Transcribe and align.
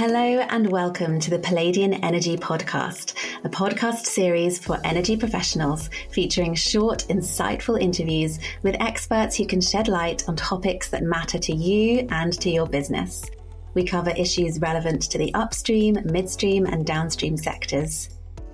Hello 0.00 0.16
and 0.18 0.66
welcome 0.72 1.20
to 1.20 1.28
the 1.28 1.38
Palladian 1.40 1.92
Energy 2.02 2.34
Podcast, 2.34 3.12
a 3.44 3.50
podcast 3.50 4.06
series 4.06 4.58
for 4.58 4.80
energy 4.82 5.14
professionals 5.14 5.90
featuring 6.10 6.54
short, 6.54 7.00
insightful 7.10 7.78
interviews 7.78 8.38
with 8.62 8.80
experts 8.80 9.36
who 9.36 9.46
can 9.46 9.60
shed 9.60 9.88
light 9.88 10.26
on 10.26 10.36
topics 10.36 10.88
that 10.88 11.02
matter 11.02 11.38
to 11.40 11.54
you 11.54 12.08
and 12.08 12.32
to 12.40 12.48
your 12.48 12.66
business. 12.66 13.30
We 13.74 13.84
cover 13.84 14.14
issues 14.16 14.58
relevant 14.58 15.02
to 15.02 15.18
the 15.18 15.34
upstream, 15.34 15.98
midstream, 16.06 16.64
and 16.64 16.86
downstream 16.86 17.36
sectors. 17.36 18.08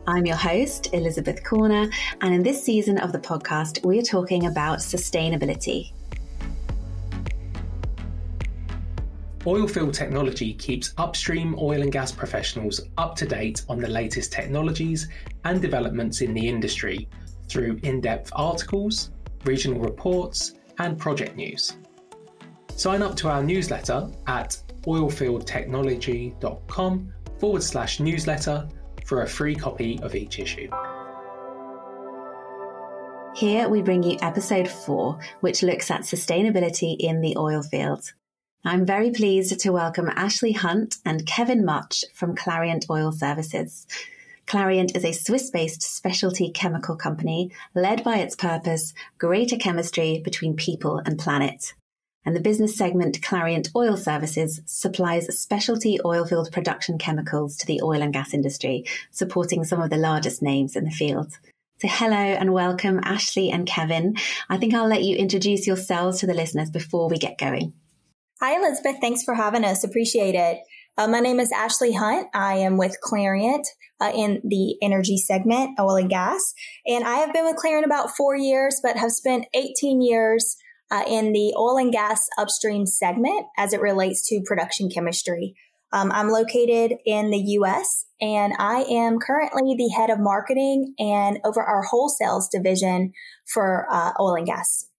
I'm 0.08 0.26
your 0.26 0.34
host, 0.34 0.92
Elizabeth 0.92 1.44
Corner, 1.44 1.88
and 2.22 2.34
in 2.34 2.42
this 2.42 2.60
season 2.60 2.98
of 2.98 3.12
the 3.12 3.20
podcast, 3.20 3.86
we 3.86 4.00
are 4.00 4.02
talking 4.02 4.46
about 4.46 4.80
sustainability. 4.80 5.92
Oilfield 9.46 9.92
Technology 9.92 10.55
keeps 10.55 10.92
upstream 10.98 11.55
oil 11.60 11.82
and 11.82 11.92
gas 11.92 12.10
professionals 12.10 12.80
up 12.98 13.14
to 13.14 13.24
date 13.24 13.62
on 13.69 13.78
the 13.78 13.86
latest 13.86 14.32
technologies 14.32 15.06
and 15.45 15.62
developments 15.62 16.20
in 16.20 16.34
the 16.34 16.48
industry 16.48 17.09
through 17.48 17.78
in 17.84 18.00
depth 18.00 18.32
articles, 18.34 19.12
regional 19.45 19.78
reports, 19.78 20.55
and 20.80 20.98
project 20.98 21.36
news. 21.36 21.77
Sign 22.74 23.02
up 23.02 23.14
to 23.16 23.28
our 23.28 23.41
newsletter 23.41 24.10
at 24.27 24.60
oilfieldtechnology.com 24.82 27.12
forward 27.38 27.62
slash 27.62 28.00
newsletter 28.00 28.69
for 29.05 29.22
a 29.22 29.28
free 29.28 29.55
copy 29.55 30.00
of 30.02 30.16
each 30.16 30.41
issue. 30.41 30.69
Here 33.36 33.69
we 33.69 33.80
bring 33.80 34.02
you 34.02 34.19
episode 34.22 34.66
four, 34.66 35.20
which 35.38 35.62
looks 35.62 35.88
at 35.92 36.00
sustainability 36.00 36.97
in 36.98 37.20
the 37.20 37.36
oil 37.36 37.62
field. 37.62 38.12
I'm 38.66 38.84
very 38.84 39.12
pleased 39.12 39.61
to 39.61 39.70
welcome 39.70 40.11
Ashley 40.16 40.51
Hunt 40.51 40.97
and 41.05 41.25
Kevin 41.25 41.64
Mutch 41.64 42.05
from 42.12 42.34
Clariant 42.34 42.91
Oil 42.91 43.12
Services. 43.12 43.86
Clariant 44.48 44.97
is 44.97 45.05
a 45.05 45.12
Swiss 45.12 45.50
based 45.50 45.83
specialty 45.83 46.50
chemical 46.50 46.97
company 46.97 47.53
led 47.77 48.03
by 48.03 48.17
its 48.17 48.34
purpose 48.34 48.92
greater 49.19 49.56
chemistry 49.56 50.20
between 50.25 50.56
people 50.56 51.00
and 51.06 51.17
planet 51.17 51.75
and 52.25 52.34
the 52.34 52.41
business 52.41 52.77
segment 52.77 53.20
Clariant 53.20 53.70
Oil 53.77 53.97
Services 53.97 54.61
supplies 54.67 55.39
specialty 55.39 56.01
oilfield 56.05 56.51
production 56.51 56.98
chemicals 56.98 57.56
to 57.58 57.67
the 57.67 57.80
oil 57.84 58.03
and 58.03 58.12
gas 58.12 58.34
industry, 58.34 58.84
supporting 59.12 59.62
some 59.62 59.80
of 59.80 59.91
the 59.91 59.97
largest 59.97 60.42
names 60.42 60.75
in 60.75 60.83
the 60.83 60.91
field. 60.91 61.39
So, 61.80 61.86
hello 61.86 62.17
and 62.17 62.53
welcome, 62.53 62.98
Ashley 63.05 63.48
and 63.48 63.64
Kevin. 63.64 64.17
I 64.48 64.56
think 64.56 64.75
I'll 64.75 64.89
let 64.89 65.05
you 65.05 65.14
introduce 65.14 65.69
yourselves 65.69 66.19
to 66.19 66.27
the 66.27 66.34
listeners 66.34 66.69
before 66.69 67.08
we 67.08 67.17
get 67.17 67.39
going. 67.39 67.73
Hi, 68.39 68.59
Elizabeth. 68.59 68.97
Thanks 69.01 69.23
for 69.23 69.33
having 69.33 69.65
us. 69.65 69.83
Appreciate 69.83 70.34
it. 70.34 70.59
Uh, 70.98 71.09
my 71.09 71.20
name 71.20 71.41
is 71.41 71.51
Ashley 71.53 71.95
Hunt. 71.95 72.29
I 72.34 72.56
am 72.56 72.77
with 72.77 72.98
Clariant 73.03 73.65
uh, 73.98 74.12
in 74.15 74.42
the 74.45 74.77
energy 74.83 75.17
segment, 75.17 75.81
oil 75.81 75.97
and 75.97 76.11
gas. 76.11 76.53
And 76.87 77.03
I 77.05 77.14
have 77.14 77.33
been 77.33 77.47
with 77.47 77.57
Clariant 77.57 77.87
about 77.87 78.14
four 78.14 78.37
years, 78.37 78.79
but 78.83 78.98
have 78.98 79.12
spent 79.12 79.47
18 79.55 80.03
years 80.03 80.55
uh, 80.91 81.03
in 81.09 81.33
the 81.33 81.55
oil 81.57 81.79
and 81.79 81.91
gas 81.91 82.29
upstream 82.37 82.84
segment 82.84 83.47
as 83.57 83.73
it 83.73 83.81
relates 83.81 84.29
to 84.29 84.42
production 84.45 84.91
chemistry. 84.91 85.55
Um, 85.91 86.12
I'm 86.12 86.29
located 86.29 86.98
in 87.07 87.31
the 87.31 87.39
US 87.39 88.05
and 88.20 88.53
I 88.59 88.83
am 88.83 89.19
currently 89.19 89.75
the 89.79 89.89
head 89.97 90.11
of 90.11 90.20
marketing 90.20 90.92
and 90.98 91.39
over 91.42 91.62
our 91.62 91.84
wholesales 91.87 92.51
division 92.53 93.14
for 93.47 93.87
uh, 93.91 94.12
oil 94.20 94.34
and 94.34 94.47
gas. 94.47 94.91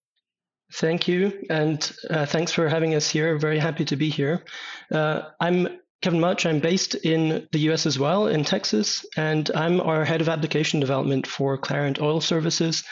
Thank 0.79 1.07
you, 1.07 1.45
and 1.49 1.91
uh, 2.09 2.25
thanks 2.25 2.51
for 2.51 2.69
having 2.69 2.93
us 2.95 3.09
here. 3.09 3.37
Very 3.37 3.59
happy 3.59 3.85
to 3.85 3.95
be 3.95 4.09
here. 4.09 4.43
Uh, 4.91 5.23
I'm 5.39 5.67
Kevin 6.01 6.19
Mutch. 6.19 6.45
I'm 6.45 6.59
based 6.59 6.93
in 6.95 7.47
the 7.51 7.59
US 7.71 7.85
as 7.85 7.97
well, 7.97 8.27
in 8.27 8.43
Texas, 8.43 9.05
and 9.15 9.49
I'm 9.55 9.81
our 9.81 10.05
head 10.05 10.21
of 10.21 10.29
application 10.29 10.79
development 10.79 11.25
for 11.25 11.57
Clariant 11.57 12.01
Oil 12.01 12.21
Services 12.21 12.83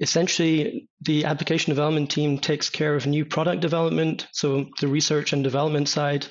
essentially 0.00 0.88
the 1.02 1.24
application 1.24 1.70
development 1.70 2.10
team 2.10 2.38
takes 2.38 2.70
care 2.70 2.94
of 2.94 3.06
new 3.06 3.24
product 3.24 3.60
development, 3.60 4.26
so 4.32 4.66
the 4.80 4.88
research 4.88 5.32
and 5.32 5.42
development 5.42 5.88
side 5.88 6.26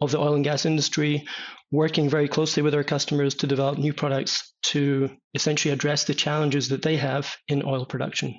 of 0.00 0.10
the 0.10 0.18
oil 0.18 0.34
and 0.34 0.44
gas 0.44 0.66
industry, 0.66 1.24
working 1.70 2.08
very 2.08 2.28
closely 2.28 2.62
with 2.62 2.74
our 2.74 2.84
customers 2.84 3.34
to 3.34 3.46
develop 3.46 3.78
new 3.78 3.92
products 3.92 4.52
to 4.62 5.10
essentially 5.34 5.72
address 5.72 6.04
the 6.04 6.14
challenges 6.14 6.68
that 6.68 6.82
they 6.82 6.96
have 6.96 7.36
in 7.48 7.64
oil 7.64 7.86
production. 7.86 8.34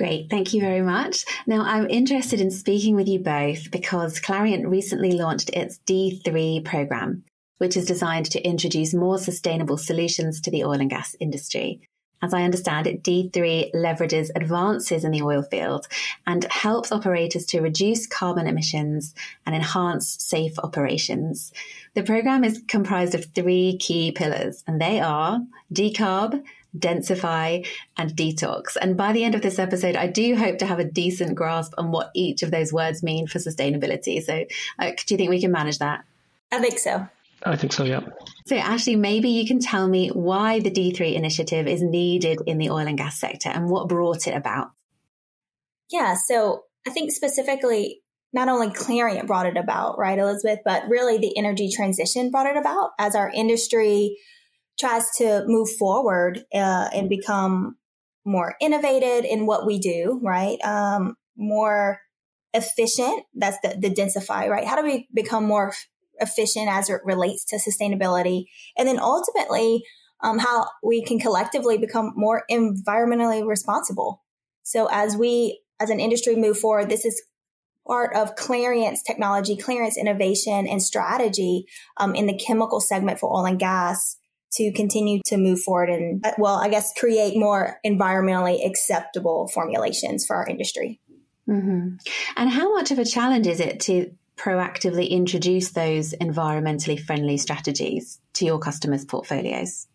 Great, 0.00 0.30
thank 0.30 0.54
you 0.54 0.62
very 0.62 0.80
much. 0.80 1.26
Now, 1.46 1.60
I'm 1.60 1.86
interested 1.90 2.40
in 2.40 2.50
speaking 2.50 2.96
with 2.96 3.06
you 3.06 3.18
both 3.18 3.70
because 3.70 4.18
Clariant 4.18 4.66
recently 4.66 5.12
launched 5.12 5.50
its 5.50 5.78
D3 5.86 6.64
program, 6.64 7.22
which 7.58 7.76
is 7.76 7.84
designed 7.84 8.24
to 8.30 8.42
introduce 8.42 8.94
more 8.94 9.18
sustainable 9.18 9.76
solutions 9.76 10.40
to 10.40 10.50
the 10.50 10.64
oil 10.64 10.80
and 10.80 10.88
gas 10.88 11.14
industry. 11.20 11.82
As 12.22 12.34
I 12.34 12.42
understand 12.42 12.86
it, 12.86 13.02
D3 13.02 13.72
leverages 13.74 14.28
advances 14.34 15.04
in 15.04 15.10
the 15.10 15.22
oil 15.22 15.42
field 15.42 15.88
and 16.26 16.44
helps 16.50 16.92
operators 16.92 17.46
to 17.46 17.60
reduce 17.60 18.06
carbon 18.06 18.46
emissions 18.46 19.14
and 19.46 19.54
enhance 19.54 20.16
safe 20.22 20.58
operations. 20.58 21.52
The 21.94 22.02
program 22.02 22.44
is 22.44 22.62
comprised 22.68 23.14
of 23.14 23.24
three 23.34 23.78
key 23.78 24.12
pillars, 24.12 24.62
and 24.66 24.80
they 24.80 25.00
are 25.00 25.40
decarb, 25.72 26.42
densify, 26.78 27.66
and 27.96 28.10
detox. 28.10 28.76
And 28.80 28.96
by 28.96 29.12
the 29.12 29.24
end 29.24 29.34
of 29.34 29.42
this 29.42 29.58
episode, 29.58 29.96
I 29.96 30.06
do 30.06 30.36
hope 30.36 30.58
to 30.58 30.66
have 30.66 30.78
a 30.78 30.84
decent 30.84 31.34
grasp 31.34 31.74
on 31.78 31.90
what 31.90 32.10
each 32.14 32.42
of 32.42 32.50
those 32.50 32.72
words 32.72 33.02
mean 33.02 33.26
for 33.26 33.38
sustainability. 33.38 34.22
So, 34.22 34.44
uh, 34.78 34.92
do 35.06 35.14
you 35.14 35.16
think 35.16 35.30
we 35.30 35.40
can 35.40 35.52
manage 35.52 35.78
that? 35.78 36.04
I 36.52 36.58
think 36.60 36.78
so. 36.78 37.08
I 37.42 37.56
think 37.56 37.72
so, 37.72 37.84
yeah. 37.84 38.00
So, 38.46 38.56
Ashley, 38.56 38.96
maybe 38.96 39.30
you 39.30 39.46
can 39.46 39.60
tell 39.60 39.88
me 39.88 40.08
why 40.08 40.60
the 40.60 40.70
D3 40.70 41.14
initiative 41.14 41.66
is 41.66 41.82
needed 41.82 42.40
in 42.46 42.58
the 42.58 42.70
oil 42.70 42.86
and 42.86 42.98
gas 42.98 43.18
sector 43.18 43.48
and 43.48 43.70
what 43.70 43.88
brought 43.88 44.26
it 44.26 44.36
about. 44.36 44.72
Yeah, 45.90 46.14
so 46.14 46.64
I 46.86 46.90
think 46.90 47.12
specifically, 47.12 48.02
not 48.32 48.48
only 48.48 48.68
Clariant 48.68 49.26
brought 49.26 49.46
it 49.46 49.56
about, 49.56 49.98
right, 49.98 50.18
Elizabeth, 50.18 50.60
but 50.64 50.88
really 50.88 51.18
the 51.18 51.36
energy 51.36 51.70
transition 51.74 52.30
brought 52.30 52.46
it 52.46 52.56
about 52.56 52.90
as 52.98 53.14
our 53.14 53.30
industry 53.30 54.16
tries 54.78 55.10
to 55.16 55.44
move 55.46 55.68
forward 55.78 56.44
uh, 56.54 56.88
and 56.94 57.08
become 57.08 57.76
more 58.24 58.54
innovative 58.60 59.24
in 59.24 59.46
what 59.46 59.66
we 59.66 59.78
do, 59.78 60.20
right? 60.22 60.58
Um, 60.62 61.16
more 61.36 62.00
efficient. 62.54 63.24
That's 63.34 63.58
the, 63.62 63.76
the 63.78 63.90
densify, 63.90 64.48
right? 64.48 64.66
How 64.66 64.76
do 64.76 64.84
we 64.84 65.08
become 65.12 65.44
more 65.44 65.72
efficient 66.20 66.68
as 66.68 66.88
it 66.88 67.00
relates 67.04 67.44
to 67.46 67.56
sustainability. 67.56 68.44
And 68.76 68.86
then 68.86 68.98
ultimately, 68.98 69.82
um, 70.22 70.38
how 70.38 70.66
we 70.82 71.02
can 71.02 71.18
collectively 71.18 71.78
become 71.78 72.12
more 72.14 72.44
environmentally 72.50 73.46
responsible. 73.46 74.22
So 74.62 74.88
as 74.90 75.16
we, 75.16 75.62
as 75.80 75.90
an 75.90 76.00
industry 76.00 76.36
move 76.36 76.58
forward, 76.58 76.90
this 76.90 77.04
is 77.04 77.22
part 77.86 78.14
of 78.14 78.36
Clariant's 78.36 79.02
technology, 79.02 79.56
Clariant's 79.56 79.96
innovation 79.96 80.68
and 80.68 80.82
strategy 80.82 81.64
um, 81.96 82.14
in 82.14 82.26
the 82.26 82.36
chemical 82.38 82.80
segment 82.80 83.18
for 83.18 83.32
oil 83.34 83.46
and 83.46 83.58
gas 83.58 84.16
to 84.52 84.72
continue 84.72 85.20
to 85.26 85.36
move 85.36 85.60
forward 85.60 85.88
and, 85.88 86.24
uh, 86.24 86.32
well, 86.36 86.56
I 86.56 86.68
guess 86.68 86.92
create 86.98 87.36
more 87.36 87.78
environmentally 87.86 88.66
acceptable 88.66 89.48
formulations 89.48 90.26
for 90.26 90.36
our 90.36 90.46
industry. 90.46 91.00
Mm-hmm. 91.48 91.96
And 92.36 92.50
how 92.50 92.74
much 92.74 92.90
of 92.90 92.98
a 92.98 93.04
challenge 93.04 93.46
is 93.46 93.60
it 93.60 93.80
to 93.80 94.12
proactively 94.40 95.08
introduce 95.08 95.72
those 95.72 96.14
environmentally 96.14 96.98
friendly 96.98 97.36
strategies 97.36 98.20
to 98.32 98.46
your 98.46 98.58
customers' 98.58 99.04
portfolios? 99.04 99.86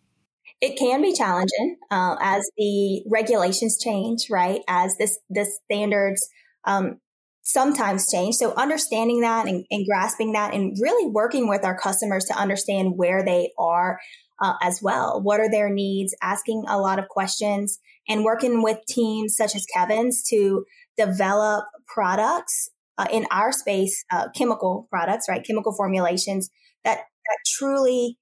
It 0.60 0.78
can 0.78 1.02
be 1.02 1.12
challenging 1.12 1.76
uh, 1.90 2.16
as 2.20 2.48
the 2.56 3.02
regulations 3.10 3.78
change, 3.82 4.28
right? 4.30 4.60
As 4.68 4.96
this 4.98 5.18
the 5.28 5.44
standards 5.64 6.28
um, 6.64 7.00
sometimes 7.42 8.10
change. 8.10 8.36
So 8.36 8.54
understanding 8.54 9.20
that 9.20 9.46
and, 9.46 9.64
and, 9.70 9.86
grasping 9.86 10.32
that, 10.32 10.54
and 10.54 10.76
really 10.80 11.10
working 11.10 11.48
with 11.48 11.64
our 11.64 11.78
customers 11.78 12.24
to 12.26 12.34
understand 12.34 12.94
where 12.96 13.24
they 13.24 13.52
are 13.58 13.98
uh, 14.42 14.54
as 14.62 14.80
well. 14.82 15.20
What 15.22 15.40
are 15.40 15.50
their 15.50 15.68
needs? 15.68 16.14
Asking 16.22 16.64
a 16.66 16.78
lot 16.78 16.98
of 16.98 17.08
questions 17.08 17.78
and 18.08 18.24
working 18.24 18.62
with 18.62 18.78
teams 18.88 19.36
such 19.36 19.54
as 19.54 19.66
Kevin's 19.74 20.22
to 20.30 20.64
develop 20.96 21.66
products 21.86 22.70
uh, 22.98 23.06
in 23.10 23.26
our 23.30 23.52
space, 23.52 24.04
uh, 24.12 24.28
chemical 24.34 24.86
products, 24.90 25.26
right? 25.28 25.44
Chemical 25.44 25.74
formulations 25.74 26.48
that, 26.84 26.98
that 26.98 27.38
truly 27.46 28.18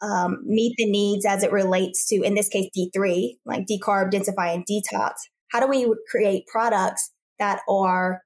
um, 0.00 0.38
meet 0.44 0.74
the 0.76 0.90
needs 0.90 1.24
as 1.26 1.42
it 1.42 1.52
relates 1.52 2.06
to, 2.08 2.22
in 2.22 2.34
this 2.34 2.48
case, 2.48 2.68
D3, 2.76 3.36
like 3.44 3.66
decarb, 3.66 4.10
densify, 4.10 4.54
and 4.54 4.64
detox. 4.66 5.14
How 5.50 5.60
do 5.60 5.66
we 5.66 5.92
create 6.10 6.46
products 6.46 7.12
that 7.38 7.60
are 7.68 8.22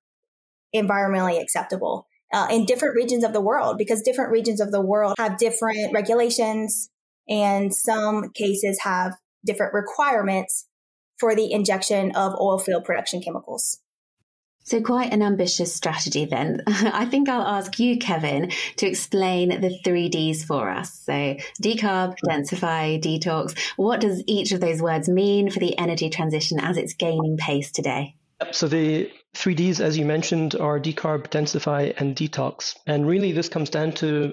environmentally 0.75 1.41
acceptable 1.41 2.06
uh, 2.32 2.49
in 2.50 2.67
different 2.67 2.97
regions 2.97 3.25
of 3.25 3.32
the 3.32 3.41
world? 3.41 3.79
Because 3.79 4.03
different 4.03 4.32
regions 4.32 4.61
of 4.61 4.73
the 4.73 4.81
world 4.81 5.14
have 5.19 5.38
different 5.38 5.93
regulations, 5.94 6.91
and 7.29 7.73
some 7.75 8.31
cases 8.35 8.81
have 8.82 9.14
different 9.44 9.73
requirements 9.73 10.67
for 11.19 11.35
the 11.35 11.53
injection 11.53 12.11
of 12.17 12.32
oil 12.41 12.59
field 12.59 12.85
production 12.85 13.23
chemicals. 13.23 13.79
So, 14.64 14.81
quite 14.81 15.12
an 15.12 15.23
ambitious 15.23 15.75
strategy 15.75 16.25
then. 16.25 16.62
I 16.67 17.05
think 17.05 17.29
I'll 17.29 17.47
ask 17.47 17.79
you, 17.79 17.99
Kevin, 17.99 18.53
to 18.76 18.87
explain 18.87 19.61
the 19.61 19.79
three 19.85 20.09
Ds 20.09 20.44
for 20.44 20.70
us. 20.70 21.00
So, 21.00 21.37
decarb, 21.62 22.14
densify, 22.29 23.00
detox. 23.00 23.59
What 23.76 24.00
does 24.00 24.23
each 24.26 24.53
of 24.53 24.61
those 24.61 24.81
words 24.81 25.09
mean 25.09 25.50
for 25.50 25.59
the 25.59 25.76
energy 25.79 26.11
transition 26.11 26.61
as 26.61 26.76
it's 26.76 26.94
gaining 26.94 27.37
pace 27.37 27.73
today? 27.73 28.17
So, 28.53 28.69
the 28.69 29.11
three 29.35 29.55
Ds, 29.55 29.81
as 29.81 29.99
you 29.99 30.05
mentioned, 30.05 30.55
are 30.55 30.79
decarb, 30.79 31.29
densify, 31.29 31.94
and 31.99 32.14
detox. 32.14 32.76
And 32.87 33.06
really, 33.06 33.32
this 33.32 33.49
comes 33.49 33.70
down 33.70 33.93
to 33.93 34.32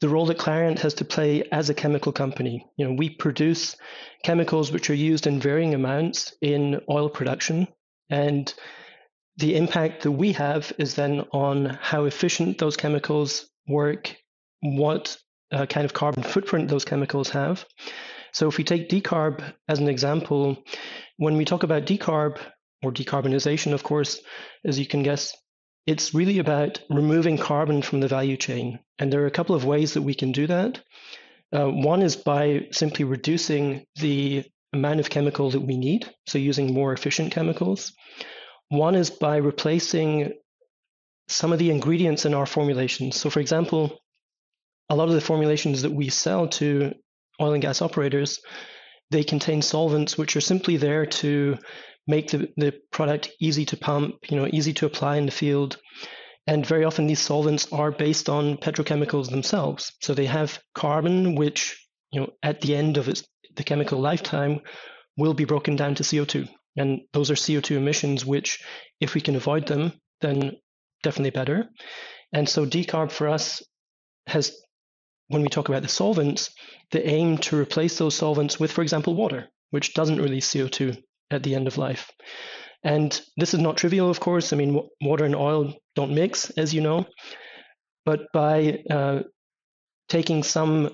the 0.00 0.08
role 0.08 0.26
that 0.26 0.38
Clariant 0.38 0.78
has 0.80 0.94
to 0.94 1.04
play 1.04 1.42
as 1.50 1.70
a 1.70 1.74
chemical 1.74 2.12
company. 2.12 2.66
You 2.76 2.86
know, 2.86 2.94
we 2.94 3.10
produce 3.10 3.76
chemicals 4.22 4.70
which 4.70 4.90
are 4.90 4.94
used 4.94 5.26
in 5.26 5.40
varying 5.40 5.74
amounts 5.74 6.34
in 6.42 6.80
oil 6.90 7.08
production. 7.08 7.68
And 8.10 8.52
the 9.36 9.56
impact 9.56 10.02
that 10.02 10.12
we 10.12 10.32
have 10.32 10.72
is 10.78 10.94
then 10.94 11.20
on 11.32 11.78
how 11.80 12.04
efficient 12.04 12.58
those 12.58 12.76
chemicals 12.76 13.48
work, 13.68 14.14
what 14.60 15.16
uh, 15.52 15.66
kind 15.66 15.84
of 15.84 15.92
carbon 15.92 16.22
footprint 16.22 16.68
those 16.68 16.84
chemicals 16.84 17.30
have. 17.30 17.64
So, 18.32 18.48
if 18.48 18.58
we 18.58 18.64
take 18.64 18.88
decarb 18.88 19.42
as 19.68 19.78
an 19.78 19.88
example, 19.88 20.56
when 21.16 21.36
we 21.36 21.44
talk 21.44 21.62
about 21.62 21.86
decarb 21.86 22.38
or 22.82 22.92
decarbonization, 22.92 23.72
of 23.72 23.82
course, 23.82 24.20
as 24.64 24.78
you 24.78 24.86
can 24.86 25.02
guess, 25.02 25.34
it's 25.86 26.14
really 26.14 26.38
about 26.38 26.80
removing 26.90 27.38
carbon 27.38 27.80
from 27.80 28.00
the 28.00 28.08
value 28.08 28.36
chain. 28.36 28.80
And 28.98 29.12
there 29.12 29.22
are 29.22 29.26
a 29.26 29.38
couple 29.38 29.54
of 29.54 29.64
ways 29.64 29.94
that 29.94 30.02
we 30.02 30.14
can 30.14 30.32
do 30.32 30.46
that. 30.48 30.80
Uh, 31.56 31.68
one 31.68 32.02
is 32.02 32.16
by 32.16 32.66
simply 32.72 33.04
reducing 33.04 33.84
the 33.96 34.44
amount 34.72 35.00
of 35.00 35.10
chemical 35.10 35.50
that 35.50 35.60
we 35.60 35.76
need, 35.76 36.10
so 36.26 36.38
using 36.38 36.74
more 36.74 36.92
efficient 36.92 37.32
chemicals. 37.32 37.92
One 38.68 38.94
is 38.94 39.10
by 39.10 39.36
replacing 39.36 40.32
some 41.28 41.52
of 41.52 41.58
the 41.58 41.70
ingredients 41.70 42.24
in 42.24 42.34
our 42.34 42.46
formulations. 42.46 43.16
So, 43.16 43.30
for 43.30 43.40
example, 43.40 43.98
a 44.88 44.96
lot 44.96 45.08
of 45.08 45.14
the 45.14 45.20
formulations 45.20 45.82
that 45.82 45.92
we 45.92 46.08
sell 46.08 46.48
to 46.48 46.92
oil 47.40 47.52
and 47.52 47.62
gas 47.62 47.82
operators, 47.82 48.40
they 49.10 49.24
contain 49.24 49.62
solvents 49.62 50.16
which 50.16 50.36
are 50.36 50.40
simply 50.40 50.76
there 50.76 51.06
to 51.06 51.58
make 52.06 52.30
the, 52.30 52.48
the 52.56 52.72
product 52.92 53.30
easy 53.40 53.64
to 53.66 53.76
pump, 53.76 54.30
you 54.30 54.36
know, 54.36 54.48
easy 54.52 54.72
to 54.74 54.86
apply 54.86 55.16
in 55.16 55.26
the 55.26 55.32
field. 55.32 55.76
And 56.46 56.64
very 56.64 56.84
often 56.84 57.06
these 57.06 57.20
solvents 57.20 57.72
are 57.72 57.90
based 57.90 58.28
on 58.28 58.56
petrochemicals 58.56 59.30
themselves. 59.30 59.92
So 60.00 60.14
they 60.14 60.26
have 60.26 60.60
carbon, 60.74 61.34
which, 61.34 61.76
you 62.12 62.20
know, 62.20 62.30
at 62.42 62.60
the 62.60 62.76
end 62.76 62.96
of 62.96 63.08
its, 63.08 63.24
the 63.56 63.64
chemical 63.64 64.00
lifetime 64.00 64.60
will 65.16 65.34
be 65.34 65.44
broken 65.44 65.74
down 65.74 65.96
to 65.96 66.04
CO2. 66.04 66.48
And 66.76 67.00
those 67.12 67.30
are 67.30 67.34
CO2 67.34 67.76
emissions, 67.76 68.24
which, 68.24 68.62
if 69.00 69.14
we 69.14 69.20
can 69.20 69.36
avoid 69.36 69.66
them, 69.66 69.92
then 70.20 70.52
definitely 71.02 71.30
better. 71.30 71.68
And 72.32 72.48
so 72.48 72.66
decarb 72.66 73.10
for 73.10 73.28
us 73.28 73.62
has, 74.26 74.56
when 75.28 75.42
we 75.42 75.48
talk 75.48 75.68
about 75.68 75.82
the 75.82 75.88
solvents, 75.88 76.50
the 76.90 77.06
aim 77.06 77.38
to 77.38 77.58
replace 77.58 77.98
those 77.98 78.14
solvents 78.14 78.60
with, 78.60 78.72
for 78.72 78.82
example, 78.82 79.14
water, 79.14 79.48
which 79.70 79.94
doesn't 79.94 80.20
release 80.20 80.52
CO2 80.52 81.00
at 81.30 81.42
the 81.42 81.54
end 81.54 81.66
of 81.66 81.78
life. 81.78 82.10
And 82.84 83.20
this 83.36 83.54
is 83.54 83.60
not 83.60 83.76
trivial, 83.76 84.10
of 84.10 84.20
course. 84.20 84.52
I 84.52 84.56
mean, 84.56 84.80
water 85.00 85.24
and 85.24 85.34
oil 85.34 85.74
don't 85.94 86.14
mix, 86.14 86.50
as 86.50 86.72
you 86.72 86.80
know. 86.80 87.06
But 88.04 88.20
by 88.32 88.84
uh, 88.88 89.22
taking 90.08 90.42
some 90.42 90.90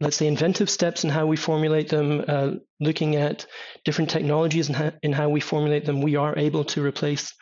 let's 0.00 0.16
say, 0.16 0.26
inventive 0.26 0.70
steps 0.70 1.04
in 1.04 1.10
how 1.10 1.26
we 1.26 1.36
formulate 1.36 1.88
them, 1.88 2.24
uh, 2.26 2.50
looking 2.80 3.16
at 3.16 3.46
different 3.84 4.10
technologies 4.10 4.68
in 4.68 4.74
how, 4.74 4.92
in 5.02 5.12
how 5.12 5.28
we 5.28 5.40
formulate 5.40 5.84
them, 5.84 6.00
we 6.00 6.16
are 6.16 6.38
able 6.38 6.64
to 6.64 6.84
replace 6.84 7.34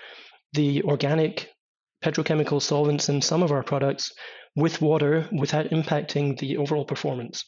the 0.53 0.83
organic 0.83 1.51
petrochemical 2.05 2.61
solvents 2.61 3.09
in 3.09 3.23
some 3.23 3.43
of 3.43 3.53
our 3.53 3.63
products 3.63 4.13
with 4.57 4.83
water 4.83 5.29
without 5.33 5.67
impacting 5.67 6.39
the 6.39 6.57
overall 6.57 6.85
performance. 6.85 7.45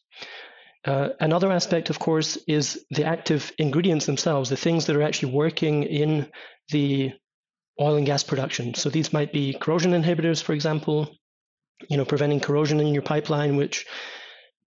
Uh, 0.85 1.11
another 1.21 1.53
aspect, 1.53 1.91
of 1.91 1.99
course, 1.99 2.39
is 2.47 2.85
the 2.91 3.05
active 3.05 3.53
ingredients 3.59 4.07
themselves, 4.07 4.49
the 4.49 4.57
things 4.57 4.87
that 4.87 4.97
are 4.97 5.03
actually 5.03 5.33
working 5.33 5.83
in 5.83 6.27
the 6.71 7.13
oil 7.81 7.97
and 7.97 8.07
gas 8.07 8.23
production. 8.23 8.75
So 8.75 8.91
these 8.91 9.13
might 9.13 9.33
be 9.33 9.55
corrosion 9.55 9.93
inhibitors, 9.93 10.43
for 10.43 10.53
example, 10.53 11.11
you 11.89 11.97
know, 11.97 12.05
preventing 12.05 12.41
corrosion 12.41 12.81
in 12.81 12.95
your 12.95 13.03
pipeline, 13.03 13.57
which 13.57 13.87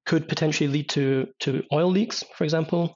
could 0.05 0.27
potentially 0.27 0.69
lead 0.69 0.89
to, 0.89 1.27
to 1.39 1.63
oil 1.71 1.89
leaks, 1.89 2.23
for 2.35 2.43
example. 2.43 2.95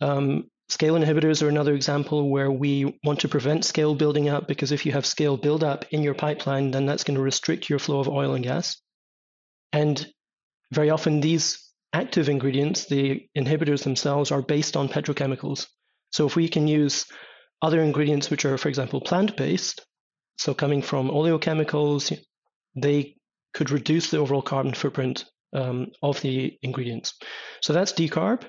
Um, 0.00 0.44
scale 0.68 0.94
inhibitors 0.94 1.42
are 1.42 1.48
another 1.48 1.74
example 1.74 2.30
where 2.30 2.50
we 2.50 2.98
want 3.04 3.20
to 3.20 3.28
prevent 3.28 3.64
scale 3.64 3.94
building 3.94 4.28
up 4.28 4.46
because 4.48 4.72
if 4.72 4.84
you 4.84 4.92
have 4.92 5.06
scale 5.06 5.36
buildup 5.36 5.86
in 5.90 6.02
your 6.02 6.14
pipeline, 6.14 6.70
then 6.70 6.86
that's 6.86 7.04
going 7.04 7.16
to 7.16 7.22
restrict 7.22 7.68
your 7.68 7.78
flow 7.78 8.00
of 8.00 8.08
oil 8.08 8.34
and 8.34 8.44
gas. 8.44 8.76
And 9.72 10.04
very 10.72 10.90
often, 10.90 11.20
these 11.20 11.64
active 11.92 12.28
ingredients, 12.28 12.86
the 12.86 13.26
inhibitors 13.36 13.82
themselves, 13.82 14.30
are 14.30 14.42
based 14.42 14.76
on 14.76 14.88
petrochemicals. 14.88 15.66
So 16.10 16.26
if 16.26 16.36
we 16.36 16.48
can 16.48 16.68
use 16.68 17.06
other 17.62 17.80
ingredients 17.80 18.30
which 18.30 18.44
are, 18.44 18.58
for 18.58 18.68
example, 18.68 19.00
plant 19.00 19.36
based, 19.36 19.84
so 20.36 20.54
coming 20.54 20.82
from 20.82 21.10
oleochemicals, 21.10 22.16
they 22.76 23.16
could 23.54 23.70
reduce 23.70 24.10
the 24.10 24.18
overall 24.18 24.42
carbon 24.42 24.74
footprint 24.74 25.24
um, 25.52 25.88
of 26.02 26.20
the 26.20 26.58
ingredients. 26.62 27.14
So 27.60 27.72
that's 27.72 27.92
decarb. 27.92 28.44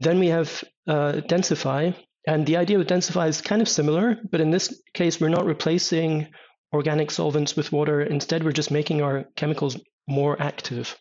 Then 0.00 0.18
we 0.18 0.28
have 0.28 0.62
uh, 0.86 1.20
densify. 1.26 1.94
And 2.26 2.46
the 2.46 2.56
idea 2.56 2.78
with 2.78 2.88
densify 2.88 3.28
is 3.28 3.40
kind 3.40 3.62
of 3.62 3.68
similar, 3.68 4.18
but 4.30 4.40
in 4.40 4.50
this 4.50 4.82
case, 4.92 5.20
we're 5.20 5.28
not 5.28 5.46
replacing 5.46 6.28
organic 6.72 7.10
solvents 7.10 7.56
with 7.56 7.72
water. 7.72 8.02
Instead, 8.02 8.44
we're 8.44 8.52
just 8.52 8.70
making 8.70 9.02
our 9.02 9.24
chemicals 9.36 9.78
more 10.06 10.40
active. 10.40 10.96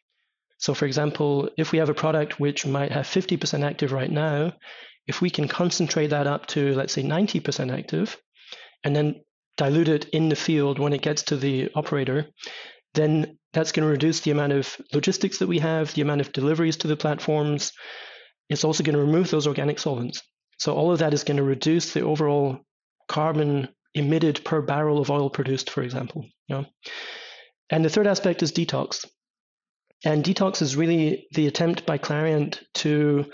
So, 0.57 0.73
for 0.73 0.85
example, 0.85 1.49
if 1.57 1.71
we 1.71 1.79
have 1.79 1.89
a 1.89 1.93
product 1.93 2.39
which 2.39 2.65
might 2.65 2.91
have 2.91 3.05
50% 3.05 3.63
active 3.63 3.91
right 3.91 4.09
now, 4.09 4.53
if 5.05 5.21
we 5.21 5.29
can 5.29 5.47
concentrate 5.47 6.07
that 6.07 6.27
up 6.27 6.47
to, 6.47 6.73
let's 6.73 6.93
say, 6.93 7.03
90% 7.03 7.77
active, 7.77 8.17
and 8.83 8.95
then 8.95 9.21
dilute 9.57 9.87
it 9.87 10.05
in 10.09 10.29
the 10.29 10.35
field 10.35 10.79
when 10.79 10.93
it 10.93 11.01
gets 11.01 11.23
to 11.23 11.37
the 11.37 11.69
operator, 11.75 12.27
then 12.93 13.37
that's 13.57 13.71
going 13.71 13.85
to 13.87 13.91
reduce 13.91 14.19
the 14.19 14.29
amount 14.29 14.53
of 14.53 14.77
logistics 14.93 15.39
that 15.39 15.47
we 15.47 15.57
have, 15.57 15.91
the 15.95 16.03
amount 16.03 16.21
of 16.21 16.31
deliveries 16.31 16.77
to 16.77 16.87
the 16.87 16.95
platforms. 16.95 17.73
It's 18.49 18.63
also 18.63 18.83
going 18.83 18.95
to 18.95 19.01
remove 19.01 19.31
those 19.31 19.47
organic 19.47 19.79
solvents. 19.79 20.21
So 20.59 20.75
all 20.75 20.91
of 20.91 20.99
that 20.99 21.11
is 21.11 21.23
going 21.23 21.37
to 21.37 21.43
reduce 21.43 21.91
the 21.91 22.01
overall 22.01 22.59
carbon 23.07 23.69
emitted 23.95 24.45
per 24.45 24.61
barrel 24.61 24.99
of 24.99 25.09
oil 25.09 25.31
produced, 25.31 25.71
for 25.71 25.81
example. 25.81 26.27
You 26.47 26.55
know? 26.55 26.65
And 27.71 27.83
the 27.83 27.89
third 27.89 28.05
aspect 28.05 28.43
is 28.43 28.51
detox. 28.51 29.07
And 30.05 30.23
detox 30.23 30.61
is 30.61 30.75
really 30.75 31.25
the 31.31 31.47
attempt 31.47 31.87
by 31.87 31.97
Clariant 31.97 32.59
to 32.75 33.25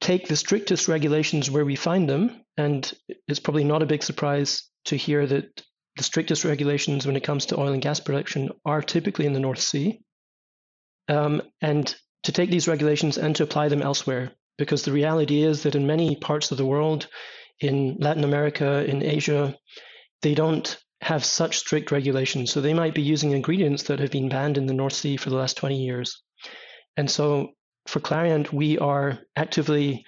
take 0.00 0.28
the 0.28 0.36
strictest 0.36 0.86
regulations 0.86 1.50
where 1.50 1.64
we 1.64 1.74
find 1.74 2.08
them. 2.08 2.44
And 2.56 2.92
it's 3.26 3.40
probably 3.40 3.64
not 3.64 3.82
a 3.82 3.86
big 3.86 4.04
surprise 4.04 4.62
to 4.84 4.96
hear 4.96 5.26
that 5.26 5.62
the 5.96 6.02
strictest 6.02 6.44
regulations 6.44 7.06
when 7.06 7.16
it 7.16 7.24
comes 7.24 7.46
to 7.46 7.60
oil 7.60 7.72
and 7.72 7.82
gas 7.82 8.00
production 8.00 8.50
are 8.64 8.82
typically 8.82 9.26
in 9.26 9.32
the 9.32 9.40
North 9.40 9.60
Sea. 9.60 10.00
Um, 11.08 11.42
and 11.60 11.94
to 12.24 12.32
take 12.32 12.50
these 12.50 12.68
regulations 12.68 13.18
and 13.18 13.34
to 13.36 13.42
apply 13.42 13.68
them 13.68 13.82
elsewhere, 13.82 14.32
because 14.56 14.84
the 14.84 14.92
reality 14.92 15.42
is 15.42 15.64
that 15.64 15.74
in 15.74 15.86
many 15.86 16.16
parts 16.16 16.50
of 16.50 16.58
the 16.58 16.66
world, 16.66 17.08
in 17.60 17.96
Latin 17.98 18.24
America, 18.24 18.84
in 18.84 19.02
Asia, 19.02 19.56
they 20.22 20.34
don't 20.34 20.78
have 21.00 21.24
such 21.24 21.58
strict 21.58 21.90
regulations. 21.90 22.52
So 22.52 22.60
they 22.60 22.74
might 22.74 22.94
be 22.94 23.02
using 23.02 23.32
ingredients 23.32 23.84
that 23.84 23.98
have 23.98 24.10
been 24.10 24.28
banned 24.28 24.56
in 24.56 24.66
the 24.66 24.74
North 24.74 24.92
Sea 24.92 25.16
for 25.16 25.30
the 25.30 25.36
last 25.36 25.56
20 25.56 25.76
years. 25.76 26.22
And 26.96 27.10
so 27.10 27.50
for 27.86 28.00
Clariant, 28.00 28.52
we 28.52 28.78
are 28.78 29.18
actively 29.36 30.04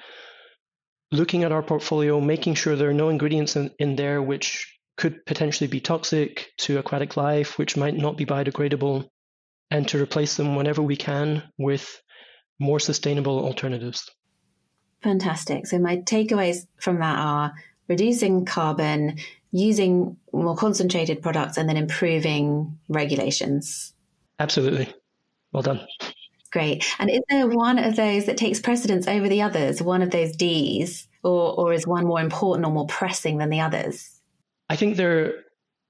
looking 1.10 1.42
at 1.42 1.52
our 1.52 1.62
portfolio, 1.62 2.20
making 2.20 2.54
sure 2.54 2.76
there 2.76 2.90
are 2.90 2.94
no 2.94 3.08
ingredients 3.08 3.56
in, 3.56 3.70
in 3.78 3.96
there 3.96 4.22
which 4.22 4.73
could 4.96 5.24
potentially 5.26 5.68
be 5.68 5.80
toxic 5.80 6.52
to 6.58 6.78
aquatic 6.78 7.16
life, 7.16 7.58
which 7.58 7.76
might 7.76 7.96
not 7.96 8.16
be 8.16 8.26
biodegradable, 8.26 9.08
and 9.70 9.88
to 9.88 10.00
replace 10.00 10.36
them 10.36 10.56
whenever 10.56 10.82
we 10.82 10.96
can 10.96 11.42
with 11.58 12.00
more 12.58 12.78
sustainable 12.78 13.44
alternatives. 13.44 14.10
Fantastic. 15.02 15.66
So, 15.66 15.78
my 15.78 15.98
takeaways 15.98 16.66
from 16.80 17.00
that 17.00 17.18
are 17.18 17.52
reducing 17.88 18.44
carbon, 18.44 19.18
using 19.52 20.16
more 20.32 20.56
concentrated 20.56 21.22
products, 21.22 21.56
and 21.56 21.68
then 21.68 21.76
improving 21.76 22.78
regulations. 22.88 23.92
Absolutely. 24.38 24.92
Well 25.52 25.62
done. 25.62 25.86
Great. 26.50 26.86
And 26.98 27.10
is 27.10 27.20
there 27.28 27.48
one 27.48 27.78
of 27.78 27.96
those 27.96 28.26
that 28.26 28.36
takes 28.36 28.60
precedence 28.60 29.08
over 29.08 29.28
the 29.28 29.42
others, 29.42 29.82
one 29.82 30.02
of 30.02 30.10
those 30.10 30.36
Ds, 30.36 31.08
or, 31.22 31.52
or 31.58 31.72
is 31.72 31.86
one 31.86 32.06
more 32.06 32.20
important 32.20 32.66
or 32.66 32.72
more 32.72 32.86
pressing 32.86 33.38
than 33.38 33.50
the 33.50 33.60
others? 33.60 34.13
I 34.68 34.76
think 34.76 34.96
they're 34.96 35.34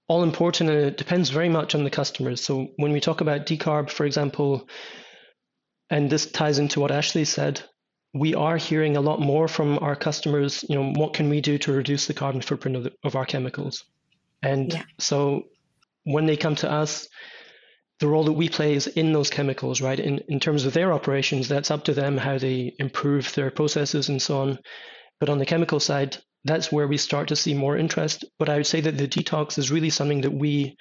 all 0.09 0.23
important 0.23 0.71
and 0.71 0.79
it 0.79 0.97
depends 0.97 1.31
very 1.31 1.49
much 1.49 1.75
on 1.75 1.85
the 1.85 1.91
customers. 1.91 2.43
So 2.43 2.69
when 2.77 2.93
we 2.93 3.01
talk 3.01 3.21
about 3.21 3.47
decarb, 3.47 3.91
for 3.91 4.05
example, 4.05 4.69
and 5.91 6.11
this 6.11 6.31
ties 6.31 6.59
into 6.59 6.81
what 6.81 6.91
Ashley 6.91 7.25
said, 7.25 7.63
we 8.13 8.35
are 8.35 8.57
hearing 8.57 8.97
a 8.97 9.01
lot 9.01 9.21
more 9.21 9.49
from 9.49 9.79
our 9.81 9.97
customers. 9.97 10.65
You 10.69 10.77
know, 10.77 10.93
what 10.93 11.15
can 11.15 11.29
we 11.29 11.41
do 11.41 11.59
to 11.59 11.73
reduce 11.73 12.07
the 12.07 12.15
carbon 12.15 12.43
footprint 12.43 12.77
of, 12.77 12.85
the, 12.85 12.93
of 13.03 13.17
our 13.17 13.27
chemicals? 13.27 13.85
And 14.43 14.73
yeah. 14.73 14.83
so 14.99 15.45
when 16.05 16.27
they 16.27 16.37
come 16.37 16.55
to 16.57 16.71
us, 16.71 17.09
the 18.01 18.07
role 18.09 18.25
that 18.25 18.33
we 18.33 18.49
play 18.49 18.75
is 18.75 18.87
in 18.87 19.13
those 19.13 19.31
chemicals, 19.31 19.81
right? 19.81 19.99
In, 19.99 20.19
in 20.29 20.39
terms 20.39 20.65
of 20.65 20.75
their 20.75 20.93
operations, 20.93 21.49
that's 21.49 21.71
up 21.71 21.85
to 21.85 21.95
them 21.95 22.17
how 22.17 22.39
they 22.39 22.75
improve 22.79 23.35
their 23.35 23.51
processes 23.51 24.09
and 24.09 24.21
so 24.21 24.41
on. 24.41 24.59
But 25.21 25.29
on 25.29 25.39
the 25.39 25.47
chemical 25.47 25.81
side, 25.81 26.19
that's 26.45 26.71
where 26.71 26.87
we 26.87 26.97
start 26.97 27.29
to 27.29 27.37
see 27.37 27.55
more 27.55 27.77
interest. 27.77 28.25
But 28.39 28.49
I 28.49 28.57
would 28.57 28.67
say 28.67 28.81
that 28.83 28.99
the 28.99 29.09
detox 29.09 29.59
is 29.59 29.71
really 29.71 29.91
something 29.91 30.23
that 30.23 30.31
we 30.33 30.77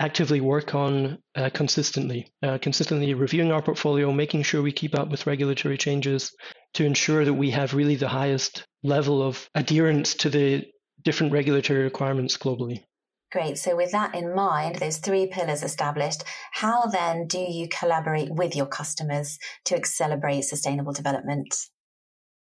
actively 0.00 0.40
work 0.40 0.74
on 0.74 1.18
uh, 1.34 1.50
consistently, 1.52 2.32
uh, 2.42 2.58
consistently 2.58 3.14
reviewing 3.14 3.50
our 3.50 3.62
portfolio, 3.62 4.12
making 4.12 4.42
sure 4.42 4.62
we 4.62 4.72
keep 4.72 4.94
up 4.94 5.08
with 5.08 5.26
regulatory 5.26 5.76
changes 5.76 6.32
to 6.74 6.84
ensure 6.84 7.24
that 7.24 7.34
we 7.34 7.50
have 7.50 7.74
really 7.74 7.96
the 7.96 8.08
highest 8.08 8.64
level 8.82 9.22
of 9.22 9.48
adherence 9.54 10.14
to 10.14 10.30
the 10.30 10.64
different 11.02 11.32
regulatory 11.32 11.82
requirements 11.82 12.36
globally. 12.36 12.84
Great. 13.30 13.58
So, 13.58 13.76
with 13.76 13.92
that 13.92 14.14
in 14.14 14.34
mind, 14.34 14.76
those 14.76 14.98
three 14.98 15.26
pillars 15.26 15.62
established, 15.62 16.24
how 16.52 16.86
then 16.86 17.26
do 17.26 17.38
you 17.38 17.68
collaborate 17.68 18.30
with 18.30 18.56
your 18.56 18.66
customers 18.66 19.38
to 19.66 19.76
accelerate 19.76 20.44
sustainable 20.44 20.92
development? 20.92 21.54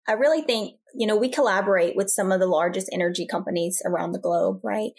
I 0.07 0.13
really 0.13 0.43
think, 0.43 0.75
you 0.97 1.07
know, 1.07 1.15
we 1.15 1.29
collaborate 1.29 1.95
with 1.95 2.09
some 2.09 2.31
of 2.31 2.39
the 2.39 2.47
largest 2.47 2.89
energy 2.91 3.27
companies 3.27 3.81
around 3.85 4.11
the 4.11 4.19
globe, 4.19 4.59
right? 4.63 4.91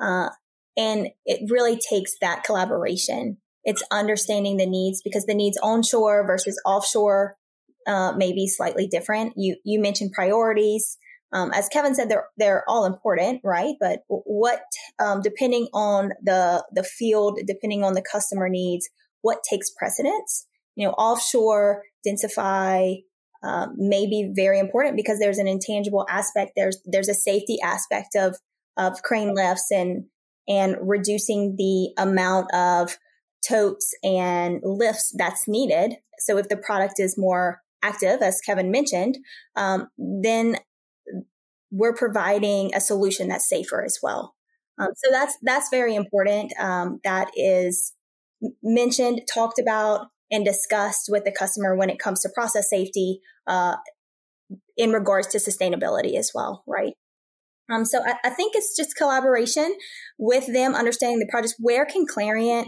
Uh, 0.00 0.30
and 0.76 1.08
it 1.26 1.50
really 1.50 1.78
takes 1.78 2.12
that 2.20 2.44
collaboration. 2.44 3.38
It's 3.64 3.82
understanding 3.92 4.56
the 4.56 4.66
needs 4.66 5.02
because 5.02 5.26
the 5.26 5.34
needs 5.34 5.58
onshore 5.62 6.26
versus 6.26 6.60
offshore 6.64 7.36
uh, 7.86 8.12
may 8.16 8.32
be 8.32 8.46
slightly 8.46 8.86
different. 8.86 9.34
You 9.36 9.56
you 9.64 9.80
mentioned 9.80 10.12
priorities. 10.12 10.98
Um, 11.34 11.50
as 11.52 11.68
Kevin 11.68 11.94
said, 11.94 12.08
they're 12.08 12.26
they're 12.36 12.64
all 12.68 12.84
important, 12.84 13.40
right? 13.44 13.74
But 13.80 14.00
what, 14.08 14.62
um, 14.98 15.20
depending 15.22 15.68
on 15.72 16.12
the 16.22 16.64
the 16.72 16.84
field, 16.84 17.38
depending 17.46 17.84
on 17.84 17.94
the 17.94 18.02
customer 18.02 18.48
needs, 18.48 18.88
what 19.20 19.42
takes 19.48 19.70
precedence? 19.70 20.46
You 20.76 20.86
know, 20.86 20.92
offshore 20.92 21.82
densify 22.06 23.02
uh, 23.42 23.66
may 23.76 24.06
be 24.06 24.30
very 24.34 24.58
important 24.58 24.96
because 24.96 25.18
there's 25.18 25.38
an 25.38 25.48
intangible 25.48 26.06
aspect. 26.08 26.52
There's 26.56 26.78
there's 26.84 27.08
a 27.08 27.14
safety 27.14 27.58
aspect 27.62 28.14
of 28.14 28.36
of 28.76 29.02
crane 29.02 29.34
lifts 29.34 29.70
and 29.70 30.04
and 30.48 30.76
reducing 30.80 31.56
the 31.56 31.92
amount 32.02 32.52
of 32.54 32.98
totes 33.46 33.92
and 34.02 34.60
lifts 34.62 35.14
that's 35.16 35.48
needed. 35.48 35.96
So 36.18 36.38
if 36.38 36.48
the 36.48 36.56
product 36.56 36.94
is 36.98 37.18
more 37.18 37.60
active, 37.82 38.22
as 38.22 38.40
Kevin 38.40 38.70
mentioned, 38.70 39.18
um, 39.56 39.88
then 39.98 40.58
we're 41.70 41.94
providing 41.94 42.74
a 42.74 42.80
solution 42.80 43.28
that's 43.28 43.48
safer 43.48 43.84
as 43.84 43.98
well. 44.02 44.34
Um, 44.78 44.90
so 44.96 45.10
that's 45.10 45.36
that's 45.42 45.68
very 45.70 45.94
important. 45.94 46.52
Um, 46.58 47.00
that 47.04 47.30
is 47.36 47.92
mentioned, 48.62 49.22
talked 49.32 49.58
about, 49.58 50.08
and 50.32 50.44
discussed 50.44 51.08
with 51.08 51.24
the 51.24 51.30
customer 51.30 51.76
when 51.76 51.90
it 51.90 51.98
comes 51.98 52.20
to 52.22 52.30
process 52.34 52.68
safety 52.68 53.20
uh, 53.46 53.76
in 54.76 54.90
regards 54.90 55.28
to 55.28 55.38
sustainability 55.38 56.16
as 56.16 56.32
well, 56.34 56.64
right? 56.66 56.94
Um, 57.70 57.84
so 57.84 58.00
I, 58.04 58.14
I, 58.24 58.30
think 58.30 58.54
it's 58.56 58.76
just 58.76 58.96
collaboration 58.96 59.74
with 60.18 60.52
them, 60.52 60.74
understanding 60.74 61.20
the 61.20 61.28
projects. 61.30 61.54
Where 61.58 61.86
can 61.86 62.06
Clariant 62.06 62.66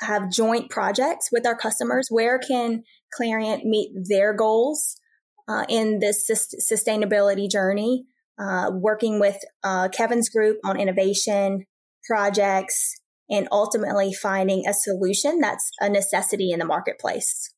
have 0.00 0.30
joint 0.30 0.70
projects 0.70 1.28
with 1.32 1.46
our 1.46 1.56
customers? 1.56 2.08
Where 2.10 2.38
can 2.38 2.82
Clariant 3.18 3.64
meet 3.64 3.92
their 4.08 4.34
goals 4.34 4.96
uh, 5.48 5.64
in 5.68 6.00
this 6.00 6.28
sustainability 6.70 7.50
journey? 7.50 8.04
Uh, 8.38 8.70
working 8.72 9.20
with 9.20 9.38
uh, 9.62 9.88
Kevin's 9.88 10.28
group 10.28 10.58
on 10.64 10.78
innovation 10.78 11.64
projects 12.04 12.96
and 13.30 13.48
ultimately 13.50 14.12
finding 14.12 14.66
a 14.66 14.74
solution 14.74 15.40
that's 15.40 15.70
a 15.80 15.88
necessity 15.88 16.50
in 16.50 16.58
the 16.58 16.64
marketplace. 16.64 17.54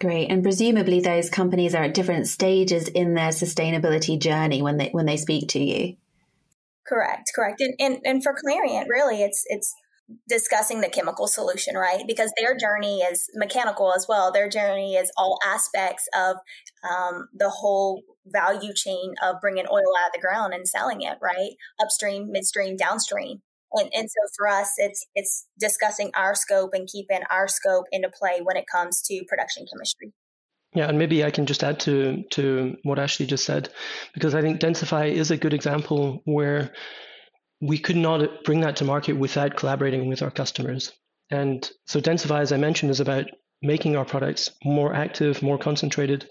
Great. 0.00 0.30
And 0.30 0.42
presumably 0.42 1.00
those 1.00 1.28
companies 1.28 1.74
are 1.74 1.84
at 1.84 1.94
different 1.94 2.26
stages 2.26 2.88
in 2.88 3.14
their 3.14 3.30
sustainability 3.30 4.18
journey 4.18 4.62
when 4.62 4.78
they 4.78 4.88
when 4.88 5.06
they 5.06 5.18
speak 5.18 5.48
to 5.50 5.58
you. 5.58 5.96
Correct, 6.86 7.30
correct. 7.34 7.60
And 7.60 7.74
and, 7.78 7.98
and 8.04 8.22
for 8.22 8.32
Clariant, 8.34 8.88
really 8.88 9.22
it's 9.22 9.44
it's 9.48 9.74
discussing 10.28 10.80
the 10.80 10.88
chemical 10.88 11.26
solution, 11.26 11.76
right? 11.76 12.02
Because 12.06 12.32
their 12.36 12.56
journey 12.56 13.00
is 13.00 13.28
mechanical 13.34 13.92
as 13.94 14.06
well. 14.08 14.32
Their 14.32 14.48
journey 14.48 14.94
is 14.96 15.12
all 15.16 15.38
aspects 15.44 16.08
of 16.14 16.36
um, 16.88 17.28
the 17.34 17.50
whole 17.50 18.02
value 18.26 18.72
chain 18.74 19.14
of 19.22 19.36
bringing 19.40 19.66
oil 19.70 19.92
out 20.00 20.08
of 20.08 20.12
the 20.14 20.20
ground 20.20 20.54
and 20.54 20.66
selling 20.66 21.02
it, 21.02 21.18
right? 21.20 21.52
Upstream, 21.80 22.32
midstream, 22.32 22.76
downstream. 22.76 23.42
And, 23.72 23.90
and 23.94 24.10
so 24.10 24.20
for 24.36 24.48
us, 24.48 24.72
it's 24.78 25.06
it's 25.14 25.46
discussing 25.58 26.10
our 26.14 26.34
scope 26.34 26.70
and 26.74 26.88
keeping 26.88 27.20
our 27.30 27.48
scope 27.48 27.86
into 27.92 28.10
play 28.10 28.40
when 28.42 28.56
it 28.56 28.64
comes 28.70 29.02
to 29.02 29.24
production 29.28 29.66
chemistry. 29.72 30.12
Yeah, 30.74 30.88
and 30.88 30.98
maybe 30.98 31.24
I 31.24 31.30
can 31.30 31.46
just 31.46 31.64
add 31.64 31.80
to 31.80 32.24
to 32.30 32.76
what 32.82 32.98
Ashley 32.98 33.26
just 33.26 33.44
said, 33.44 33.70
because 34.14 34.34
I 34.34 34.42
think 34.42 34.60
Densify 34.60 35.12
is 35.12 35.30
a 35.30 35.36
good 35.36 35.54
example 35.54 36.22
where 36.24 36.72
we 37.60 37.78
could 37.78 37.96
not 37.96 38.44
bring 38.44 38.60
that 38.60 38.76
to 38.76 38.84
market 38.84 39.12
without 39.14 39.56
collaborating 39.56 40.08
with 40.08 40.22
our 40.22 40.30
customers. 40.30 40.92
And 41.30 41.68
so 41.86 42.00
Densify, 42.00 42.40
as 42.40 42.52
I 42.52 42.56
mentioned, 42.56 42.90
is 42.90 43.00
about 43.00 43.26
making 43.62 43.96
our 43.96 44.04
products 44.04 44.50
more 44.64 44.94
active, 44.94 45.42
more 45.42 45.58
concentrated. 45.58 46.28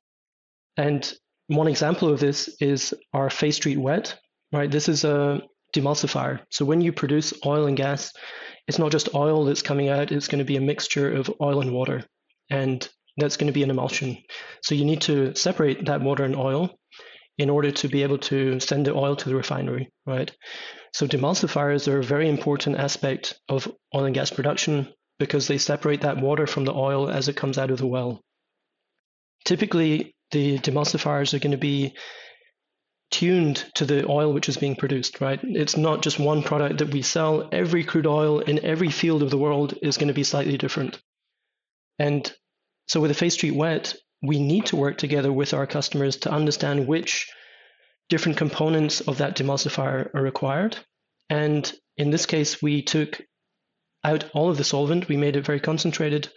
And 0.76 1.12
one 1.48 1.68
example 1.68 2.12
of 2.12 2.20
this 2.20 2.50
is 2.60 2.94
our 3.14 3.30
Phasetreat 3.30 3.78
Wet, 3.78 4.18
right? 4.52 4.72
This 4.72 4.90
is 4.90 5.04
a 5.04 5.42
demulsifier. 5.76 6.42
So 6.50 6.66
when 6.66 6.82
you 6.82 6.92
produce 6.92 7.34
oil 7.46 7.68
and 7.68 7.78
gas, 7.78 8.12
it's 8.68 8.80
not 8.80 8.92
just 8.92 9.16
oil 9.16 9.46
that's 9.46 9.62
coming 9.62 9.90
out, 9.90 10.12
it's 10.12 10.28
going 10.28 10.40
to 10.40 10.46
be 10.46 10.58
a 10.58 10.62
mixture 10.62 11.12
of 11.12 11.32
oil 11.42 11.62
and 11.62 11.74
water. 11.74 12.06
And 12.50 12.88
that's 13.18 13.38
going 13.38 13.48
to 13.48 13.54
be 13.54 13.64
an 13.64 13.70
emulsion. 13.70 14.18
So 14.64 14.76
you 14.76 14.86
need 14.86 15.02
to 15.02 15.36
separate 15.36 15.86
that 15.86 16.02
water 16.02 16.24
and 16.24 16.36
oil 16.36 16.78
in 17.38 17.50
order 17.50 17.72
to 17.72 17.88
be 17.88 18.04
able 18.04 18.18
to 18.18 18.60
send 18.60 18.86
the 18.86 18.94
oil 18.94 19.16
to 19.16 19.30
the 19.30 19.36
refinery, 19.36 19.90
right? 20.06 20.32
So 20.94 21.08
demulsifiers 21.08 21.88
are 21.88 22.00
a 22.00 22.04
very 22.04 22.28
important 22.30 22.78
aspect 22.78 23.40
of 23.48 23.72
oil 23.96 24.06
and 24.06 24.16
gas 24.16 24.32
production 24.32 24.94
because 25.20 25.48
they 25.48 25.58
separate 25.58 26.02
that 26.02 26.18
water 26.18 26.48
from 26.48 26.66
the 26.66 26.74
oil 26.74 27.10
as 27.10 27.28
it 27.28 27.36
comes 27.36 27.58
out 27.58 27.72
of 27.72 27.78
the 27.78 27.88
well. 27.88 28.22
Typically, 29.46 30.16
the 30.32 30.60
demulsifiers 30.60 31.34
are 31.34 31.40
going 31.40 31.52
to 31.52 31.58
be 31.58 31.94
tuned 33.12 33.66
to 33.76 33.86
the 33.86 34.08
oil 34.08 34.34
which 34.34 34.50
is 34.50 34.58
being 34.58 34.76
produced, 34.76 35.22
right? 35.22 35.40
It's 35.44 35.78
not 35.78 36.02
just 36.02 36.20
one 36.20 36.44
product 36.44 36.80
that 36.80 36.94
we 36.94 37.02
sell. 37.02 37.50
Every 37.52 37.84
crude 37.84 38.06
oil 38.06 38.40
in 38.40 38.64
every 38.64 38.90
field 38.90 39.24
of 39.24 39.32
the 39.32 39.38
world 39.38 39.74
is 39.82 39.98
going 39.98 40.10
to 40.10 40.14
be 40.14 40.24
slightly 40.24 40.58
different. 40.58 41.02
And 41.98 42.32
so 42.88 43.02
with 43.02 43.18
the 43.18 43.26
Phasetreat 43.26 43.56
Wet, 43.56 43.96
we 44.22 44.40
need 44.40 44.68
to 44.68 44.76
work 44.76 44.98
together 44.98 45.32
with 45.32 45.54
our 45.54 45.66
customers 45.66 46.18
to 46.18 46.32
understand 46.32 46.88
which 46.88 47.32
different 48.10 48.38
components 48.38 49.02
of 49.02 49.20
that 49.20 49.36
demulsifier 49.36 50.14
are 50.14 50.22
required. 50.22 50.78
And 51.30 51.72
in 51.98 52.10
this 52.10 52.26
case, 52.26 52.62
we 52.62 52.82
took 52.82 53.22
out 54.04 54.30
all 54.34 54.50
of 54.50 54.58
the 54.58 54.64
solvent, 54.64 55.08
we 55.08 55.18
made 55.18 55.36
it 55.36 55.46
very 55.46 55.60
concentrated, 55.60 56.30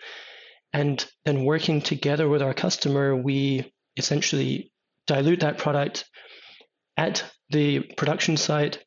and 0.72 1.04
then 1.24 1.44
working 1.44 1.80
together 1.80 2.28
with 2.28 2.42
our 2.42 2.54
customer, 2.54 3.14
we 3.16 3.72
essentially 3.96 4.72
dilute 5.06 5.40
that 5.40 5.58
product 5.58 6.04
at 7.02 7.24
the 7.50 7.80
production 7.96 8.36
site 8.36 8.78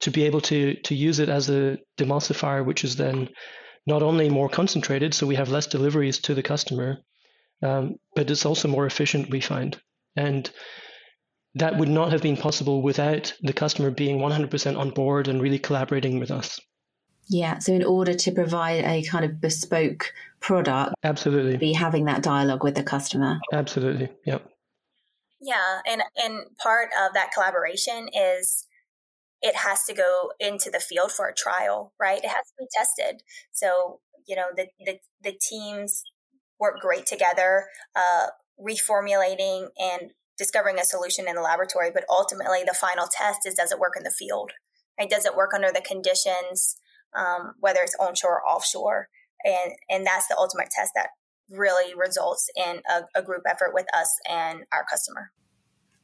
to 0.00 0.10
be 0.10 0.24
able 0.24 0.40
to, 0.40 0.74
to 0.82 0.94
use 0.94 1.18
it 1.20 1.28
as 1.28 1.48
a 1.48 1.78
demulsifier, 1.96 2.64
which 2.64 2.84
is 2.84 2.96
then 2.96 3.28
not 3.86 4.02
only 4.02 4.28
more 4.28 4.48
concentrated, 4.48 5.14
so 5.14 5.26
we 5.26 5.36
have 5.36 5.48
less 5.48 5.66
deliveries 5.66 6.18
to 6.18 6.34
the 6.34 6.42
customer, 6.42 6.98
um, 7.62 7.96
but 8.16 8.30
it's 8.30 8.46
also 8.46 8.68
more 8.68 8.86
efficient, 8.86 9.30
we 9.30 9.40
find. 9.40 9.80
And 10.16 10.50
that 11.54 11.78
would 11.78 11.88
not 11.88 12.10
have 12.12 12.22
been 12.22 12.36
possible 12.36 12.82
without 12.82 13.32
the 13.42 13.52
customer 13.52 13.90
being 13.90 14.18
100% 14.18 14.78
on 14.78 14.90
board 14.90 15.28
and 15.28 15.40
really 15.40 15.58
collaborating 15.58 16.18
with 16.18 16.30
us. 16.30 16.60
Yeah. 17.28 17.58
So, 17.58 17.72
in 17.72 17.84
order 17.84 18.14
to 18.14 18.32
provide 18.32 18.84
a 18.84 19.02
kind 19.04 19.24
of 19.24 19.40
bespoke 19.40 20.12
product, 20.40 20.94
absolutely, 21.04 21.56
be 21.56 21.72
having 21.72 22.06
that 22.06 22.22
dialogue 22.22 22.64
with 22.64 22.74
the 22.74 22.82
customer. 22.82 23.38
Absolutely. 23.52 24.10
Yep. 24.26 24.51
Yeah, 25.42 25.80
and 25.86 26.02
and 26.16 26.56
part 26.56 26.90
of 26.98 27.14
that 27.14 27.32
collaboration 27.34 28.08
is 28.14 28.66
it 29.42 29.56
has 29.56 29.82
to 29.84 29.92
go 29.94 30.30
into 30.38 30.70
the 30.70 30.78
field 30.78 31.10
for 31.10 31.26
a 31.26 31.34
trial, 31.34 31.92
right? 32.00 32.22
It 32.22 32.28
has 32.28 32.46
to 32.46 32.54
be 32.60 32.66
tested. 32.76 33.22
So, 33.50 34.00
you 34.26 34.36
know, 34.36 34.46
the 34.56 34.68
the, 34.86 34.98
the 35.22 35.32
teams 35.50 36.04
work 36.60 36.80
great 36.80 37.06
together, 37.06 37.66
uh, 37.96 38.28
reformulating 38.60 39.66
and 39.76 40.12
discovering 40.38 40.78
a 40.78 40.84
solution 40.84 41.26
in 41.28 41.34
the 41.34 41.42
laboratory. 41.42 41.90
But 41.92 42.04
ultimately, 42.08 42.62
the 42.64 42.74
final 42.80 43.08
test 43.10 43.40
is 43.44 43.54
does 43.54 43.72
it 43.72 43.80
work 43.80 43.94
in 43.96 44.04
the 44.04 44.10
field? 44.16 44.52
Right? 44.98 45.10
Does 45.10 45.26
it 45.26 45.34
work 45.34 45.50
under 45.54 45.72
the 45.72 45.82
conditions, 45.82 46.76
um, 47.18 47.54
whether 47.58 47.80
it's 47.82 47.96
onshore 47.98 48.42
or 48.42 48.48
offshore? 48.48 49.08
And 49.44 49.72
and 49.90 50.06
that's 50.06 50.28
the 50.28 50.38
ultimate 50.38 50.70
test 50.70 50.92
that 50.94 51.08
really 51.50 51.94
results 51.94 52.48
in 52.56 52.82
a, 52.88 53.20
a 53.20 53.22
group 53.22 53.42
effort 53.46 53.72
with 53.74 53.86
us 53.94 54.10
and 54.28 54.60
our 54.72 54.84
customer. 54.90 55.30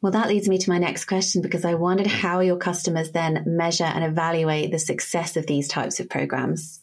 Well, 0.00 0.12
that 0.12 0.28
leads 0.28 0.48
me 0.48 0.58
to 0.58 0.70
my 0.70 0.78
next 0.78 1.06
question 1.06 1.42
because 1.42 1.64
I 1.64 1.74
wondered 1.74 2.06
how 2.06 2.40
your 2.40 2.56
customers 2.56 3.10
then 3.10 3.42
measure 3.46 3.84
and 3.84 4.04
evaluate 4.04 4.70
the 4.70 4.78
success 4.78 5.36
of 5.36 5.46
these 5.46 5.66
types 5.66 5.98
of 5.98 6.08
programs. 6.08 6.80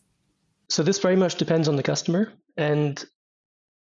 So, 0.69 0.83
this 0.83 0.99
very 0.99 1.15
much 1.15 1.35
depends 1.35 1.67
on 1.67 1.77
the 1.77 1.83
customer. 1.83 2.33
And 2.57 3.03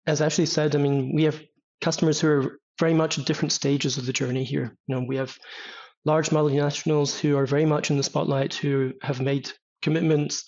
as 0.05 0.21
Ashley 0.21 0.45
said, 0.45 0.75
I 0.75 0.79
mean, 0.79 1.15
we 1.15 1.23
have 1.23 1.41
customers 1.79 2.19
who 2.19 2.27
are 2.27 2.59
very 2.79 2.93
much 2.93 3.19
at 3.19 3.25
different 3.25 3.51
stages 3.51 3.97
of 3.97 4.05
the 4.05 4.13
journey 4.13 4.43
here. 4.43 4.75
You 4.87 4.95
know, 4.95 5.05
we 5.07 5.15
have 5.17 5.37
large 6.03 6.29
multinationals 6.29 7.17
who 7.17 7.37
are 7.37 7.45
very 7.45 7.65
much 7.65 7.89
in 7.89 7.97
the 7.97 8.03
spotlight, 8.03 8.53
who 8.53 8.93
have 9.01 9.21
made 9.21 9.51
commitments. 9.81 10.43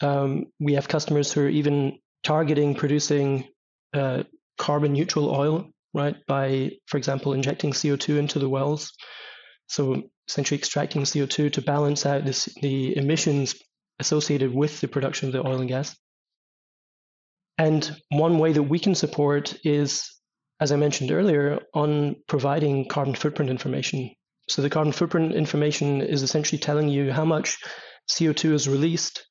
Um, 0.00 0.46
we 0.60 0.74
have 0.74 0.88
customers 0.88 1.32
who 1.32 1.42
are 1.42 1.48
even 1.48 1.98
targeting 2.22 2.74
producing 2.74 3.48
uh, 3.94 4.22
carbon 4.58 4.92
neutral 4.92 5.30
oil 5.30 5.72
right? 5.94 6.16
By, 6.26 6.72
for 6.86 6.96
example, 6.96 7.32
injecting 7.32 7.72
CO2 7.72 8.18
into 8.18 8.38
the 8.38 8.48
wells. 8.48 8.92
So 9.66 10.02
essentially 10.28 10.58
extracting 10.58 11.02
CO2 11.02 11.52
to 11.52 11.62
balance 11.62 12.06
out 12.06 12.24
this, 12.24 12.48
the 12.60 12.96
emissions 12.96 13.54
associated 13.98 14.54
with 14.54 14.80
the 14.80 14.88
production 14.88 15.28
of 15.28 15.32
the 15.32 15.46
oil 15.46 15.60
and 15.60 15.68
gas. 15.68 15.96
And 17.58 17.88
one 18.10 18.38
way 18.38 18.52
that 18.52 18.62
we 18.62 18.78
can 18.78 18.94
support 18.94 19.54
is, 19.64 20.10
as 20.60 20.72
I 20.72 20.76
mentioned 20.76 21.12
earlier, 21.12 21.60
on 21.74 22.16
providing 22.26 22.88
carbon 22.88 23.14
footprint 23.14 23.50
information. 23.50 24.10
So 24.48 24.62
the 24.62 24.70
carbon 24.70 24.92
footprint 24.92 25.34
information 25.34 26.00
is 26.00 26.22
essentially 26.22 26.58
telling 26.58 26.88
you 26.88 27.12
how 27.12 27.24
much 27.24 27.58
CO2 28.10 28.52
is 28.52 28.68
released 28.68 29.24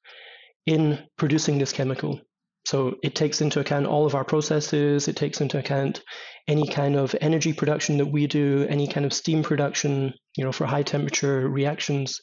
in 0.65 0.99
producing 1.17 1.57
this 1.57 1.73
chemical. 1.73 2.21
So 2.65 2.95
it 3.01 3.15
takes 3.15 3.41
into 3.41 3.59
account 3.59 3.87
all 3.87 4.05
of 4.05 4.15
our 4.15 4.23
processes, 4.23 5.07
it 5.07 5.15
takes 5.15 5.41
into 5.41 5.57
account 5.57 6.03
any 6.47 6.67
kind 6.67 6.95
of 6.95 7.15
energy 7.19 7.53
production 7.53 7.97
that 7.97 8.05
we 8.05 8.27
do, 8.27 8.65
any 8.69 8.87
kind 8.87 9.05
of 9.05 9.13
steam 9.13 9.43
production, 9.43 10.13
you 10.35 10.43
know, 10.43 10.51
for 10.51 10.65
high 10.65 10.83
temperature 10.83 11.47
reactions. 11.47 12.21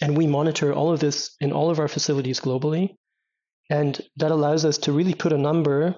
And 0.00 0.16
we 0.16 0.26
monitor 0.26 0.72
all 0.72 0.92
of 0.92 1.00
this 1.00 1.36
in 1.40 1.52
all 1.52 1.70
of 1.70 1.78
our 1.78 1.88
facilities 1.88 2.40
globally. 2.40 2.96
And 3.68 4.00
that 4.16 4.30
allows 4.30 4.64
us 4.64 4.78
to 4.78 4.92
really 4.92 5.14
put 5.14 5.32
a 5.32 5.38
number 5.38 5.94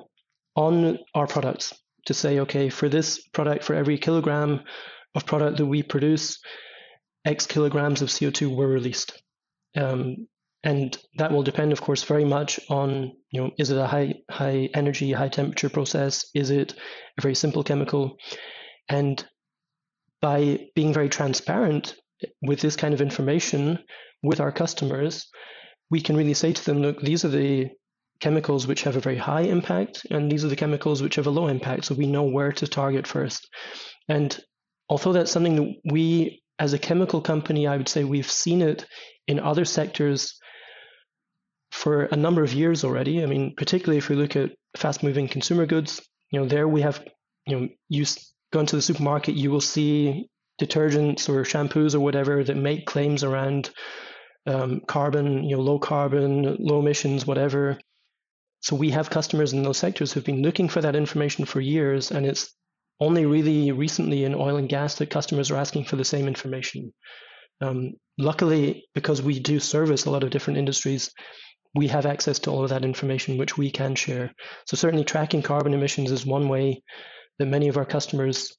on 0.57 0.99
our 1.14 1.26
products 1.26 1.73
to 2.07 2.14
say, 2.14 2.41
okay, 2.41 2.69
for 2.69 2.88
this 2.88 3.26
product, 3.29 3.64
for 3.64 3.75
every 3.75 3.99
kilogram 3.99 4.61
of 5.14 5.26
product 5.26 5.59
that 5.59 5.67
we 5.67 5.83
produce, 5.83 6.38
X 7.25 7.47
kilograms 7.47 8.02
of 8.02 8.09
CO2 8.09 8.55
were 8.55 8.67
released. 8.67 9.23
Um, 9.76 10.26
and 10.64 10.97
that 11.16 11.33
will 11.33 11.42
depend, 11.42 11.73
of 11.73 11.81
course, 11.81 12.04
very 12.04 12.25
much 12.25 12.61
on 12.69 13.12
you 13.31 13.40
know 13.40 13.50
is 13.59 13.71
it 13.71 13.78
a 13.78 13.87
high 13.87 14.14
high 14.31 14.69
energy, 14.75 15.12
high 15.12 15.28
temperature 15.28 15.69
process? 15.69 16.25
Is 16.35 16.50
it 16.50 16.75
a 17.19 17.23
very 17.23 17.35
simple 17.35 17.64
chemical? 17.64 18.16
And 18.88 19.25
by 20.21 20.69
being 20.75 20.92
very 20.92 21.09
transparent 21.09 21.95
with 22.42 22.61
this 22.61 22.76
kind 22.76 22.95
of 22.95 23.00
information 23.00 23.78
with 24.23 24.40
our 24.40 24.52
customers, 24.52 25.28
we 25.90 26.00
can 26.00 26.16
really 26.16 26.35
say 26.35 26.52
to 26.52 26.64
them, 26.64 26.81
look, 26.81 27.00
these 27.00 27.25
are 27.25 27.28
the 27.28 27.71
chemicals 28.21 28.69
which 28.69 28.83
have 28.83 28.97
a 28.97 29.00
very 29.00 29.16
high 29.16 29.40
impact, 29.40 30.07
and 30.11 30.31
these 30.31 30.45
are 30.45 30.49
the 30.49 30.57
chemicals 30.57 31.02
which 31.02 31.16
have 31.16 31.26
a 31.26 31.31
low 31.31 31.49
impact. 31.49 31.85
So 31.85 31.95
we 31.97 32.07
know 32.07 32.23
where 32.23 32.52
to 32.52 32.66
target 32.69 33.07
first. 33.07 33.49
And 34.09 34.38
although 34.88 35.12
that's 35.12 35.33
something 35.33 35.57
that 35.57 35.75
we, 35.85 36.40
as 36.61 36.73
a 36.73 36.78
chemical 36.78 37.21
company, 37.21 37.66
I 37.66 37.76
would 37.76 37.88
say 37.88 38.04
we've 38.04 38.31
seen 38.31 38.62
it 38.62 38.87
in 39.26 39.40
other 39.40 39.64
sectors 39.64 40.38
for 41.83 42.05
a 42.05 42.17
number 42.17 42.45
of 42.45 42.53
years 42.53 42.85
already. 42.85 43.25
I 43.25 43.27
mean, 43.27 43.55
particularly 43.57 43.99
if 43.99 44.09
we 44.09 44.15
look 44.15 44.37
at 44.37 44.53
fast 44.77 45.03
moving 45.03 45.27
consumer 45.27 45.67
goods, 45.67 46.01
you 46.31 46.39
know, 46.39 46.47
there 46.47 46.69
we 46.69 46.81
have, 46.83 47.05
you 47.45 47.59
know, 47.59 47.69
you 47.89 48.07
go 48.53 48.61
into 48.61 48.77
the 48.77 48.83
supermarket, 48.83 49.35
you 49.35 49.51
will 49.51 49.61
see 49.61 50.29
detergents 50.61 51.29
or 51.29 51.43
shampoos 51.43 51.97
or 51.97 52.01
whatever 52.01 52.45
that 52.45 52.57
make 52.57 52.87
claims 52.87 53.25
around 53.25 53.71
um, 54.47 54.81
carbon, 54.87 55.43
you 55.43 55.57
know, 55.57 55.62
low 55.62 55.81
carbon, 55.81 56.57
low 56.61 56.79
emissions, 56.79 57.27
whatever. 57.27 57.79
So 58.61 58.77
we 58.77 58.91
have 58.91 59.11
customers 59.11 59.53
in 59.53 59.64
those 59.64 59.79
sectors 59.79 60.12
who've 60.12 60.25
been 60.25 60.42
looking 60.42 60.68
for 60.68 60.81
that 60.83 60.95
information 60.95 61.47
for 61.47 61.61
years, 61.61 62.12
and 62.12 62.25
it's 62.25 62.55
only 63.01 63.27
really 63.27 63.73
recently 63.73 64.23
in 64.23 64.37
oil 64.37 64.57
and 64.57 64.68
gas 64.68 64.95
that 64.97 65.11
customers 65.11 65.51
are 65.51 65.57
asking 65.57 65.87
for 65.87 65.97
the 65.97 66.05
same 66.05 66.29
information. 66.29 66.92
Um, 67.61 67.95
luckily, 68.18 68.85
because 68.95 69.21
we 69.21 69.40
do 69.40 69.59
service 69.59 70.05
a 70.05 70.11
lot 70.12 70.23
of 70.23 70.31
different 70.31 70.61
industries, 70.61 71.11
we 71.74 71.88
have 71.88 72.06
access 72.06 72.38
to 72.40 72.50
all 72.50 72.64
of 72.64 72.70
that 72.70 72.85
information 72.85 73.38
which 73.38 73.56
we 73.56 73.70
can 73.70 73.94
share. 73.94 74.32
So 74.66 74.76
certainly 74.76 75.04
tracking 75.04 75.42
carbon 75.42 75.74
emissions 75.74 76.11
is 76.11 76.26
one 76.26 76.48
way 76.48 76.82
that 77.38 77.46
many 77.46 77.68
of 77.68 77.76
our 77.76 77.85
customers 77.85 78.56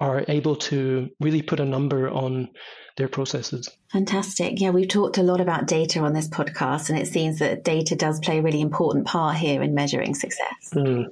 are 0.00 0.24
able 0.28 0.54
to 0.54 1.10
really 1.20 1.42
put 1.42 1.58
a 1.58 1.64
number 1.64 2.08
on 2.08 2.48
their 2.96 3.08
processes. 3.08 3.68
Fantastic. 3.92 4.60
Yeah, 4.60 4.70
we've 4.70 4.88
talked 4.88 5.18
a 5.18 5.22
lot 5.22 5.40
about 5.40 5.66
data 5.66 6.00
on 6.00 6.12
this 6.12 6.28
podcast, 6.28 6.88
and 6.88 6.98
it 6.98 7.08
seems 7.08 7.40
that 7.40 7.64
data 7.64 7.96
does 7.96 8.20
play 8.20 8.38
a 8.38 8.42
really 8.42 8.60
important 8.60 9.06
part 9.06 9.36
here 9.36 9.62
in 9.62 9.74
measuring 9.74 10.14
success. 10.14 10.72
Mm. 10.72 11.06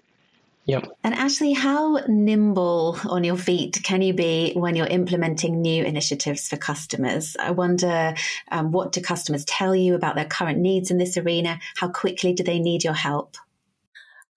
Yep. 0.66 0.88
And 1.04 1.14
Ashley, 1.14 1.52
how 1.52 2.00
nimble 2.08 2.98
on 3.08 3.22
your 3.22 3.36
feet 3.36 3.80
can 3.84 4.02
you 4.02 4.12
be 4.12 4.52
when 4.54 4.74
you're 4.74 4.88
implementing 4.88 5.62
new 5.62 5.84
initiatives 5.84 6.48
for 6.48 6.56
customers? 6.56 7.36
I 7.38 7.52
wonder 7.52 8.14
um, 8.50 8.72
what 8.72 8.90
do 8.90 9.00
customers 9.00 9.44
tell 9.44 9.76
you 9.76 9.94
about 9.94 10.16
their 10.16 10.24
current 10.24 10.58
needs 10.58 10.90
in 10.90 10.98
this 10.98 11.16
arena? 11.16 11.60
How 11.76 11.88
quickly 11.88 12.32
do 12.32 12.42
they 12.42 12.58
need 12.58 12.82
your 12.82 12.94
help? 12.94 13.36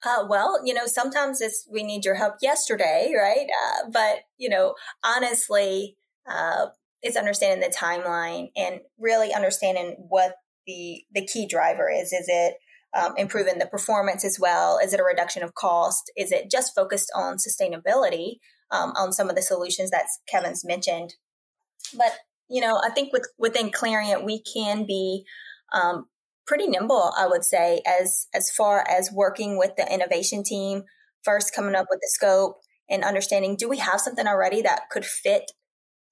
Uh, 0.05 0.25
well, 0.29 0.61
you 0.63 0.73
know, 0.73 0.85
sometimes 0.85 1.41
it's 1.41 1.67
we 1.69 1.81
need 1.81 2.05
your 2.05 2.15
help 2.15 2.35
yesterday, 2.41 3.11
right? 3.17 3.47
Uh, 3.65 3.89
but 3.91 4.19
you 4.37 4.49
know, 4.49 4.75
honestly, 5.03 5.97
uh, 6.27 6.67
it's 7.01 7.17
understanding 7.17 7.67
the 7.67 7.75
timeline 7.75 8.51
and 8.55 8.81
really 8.99 9.33
understanding 9.33 9.95
what 10.09 10.35
the 10.67 11.03
the 11.11 11.25
key 11.25 11.47
driver 11.47 11.89
is. 11.89 12.13
Is 12.13 12.25
it 12.27 12.53
um, 12.97 13.13
improving 13.17 13.59
the 13.59 13.65
performance 13.65 14.25
as 14.25 14.39
well? 14.39 14.79
Is 14.79 14.93
it 14.93 14.99
a 14.99 15.03
reduction 15.03 15.43
of 15.43 15.55
cost? 15.55 16.11
Is 16.17 16.31
it 16.31 16.49
just 16.51 16.75
focused 16.75 17.11
on 17.15 17.37
sustainability 17.37 18.37
um, 18.71 18.93
on 18.95 19.11
some 19.11 19.29
of 19.29 19.35
the 19.35 19.41
solutions 19.41 19.91
that 19.91 20.05
Kevin's 20.27 20.65
mentioned? 20.65 21.15
But 21.95 22.13
you 22.49 22.61
know, 22.61 22.81
I 22.83 22.89
think 22.89 23.13
with 23.13 23.27
within 23.37 23.71
Clariant, 23.71 24.25
we 24.25 24.41
can 24.41 24.85
be 24.85 25.23
um, 25.73 26.05
pretty 26.47 26.67
nimble. 26.67 27.13
I 27.17 27.27
would 27.27 27.45
say 27.45 27.81
as 27.87 28.27
as 28.33 28.49
far 28.51 28.85
as 28.89 29.11
working 29.11 29.57
with 29.57 29.71
the 29.77 29.91
innovation 29.91 30.43
team, 30.43 30.83
first 31.23 31.53
coming 31.53 31.75
up 31.75 31.87
with 31.89 31.99
the 32.01 32.09
scope 32.11 32.57
and 32.89 33.03
understanding 33.03 33.55
do 33.55 33.69
we 33.69 33.77
have 33.77 34.01
something 34.01 34.25
already 34.25 34.61
that 34.63 34.89
could 34.89 35.05
fit 35.05 35.51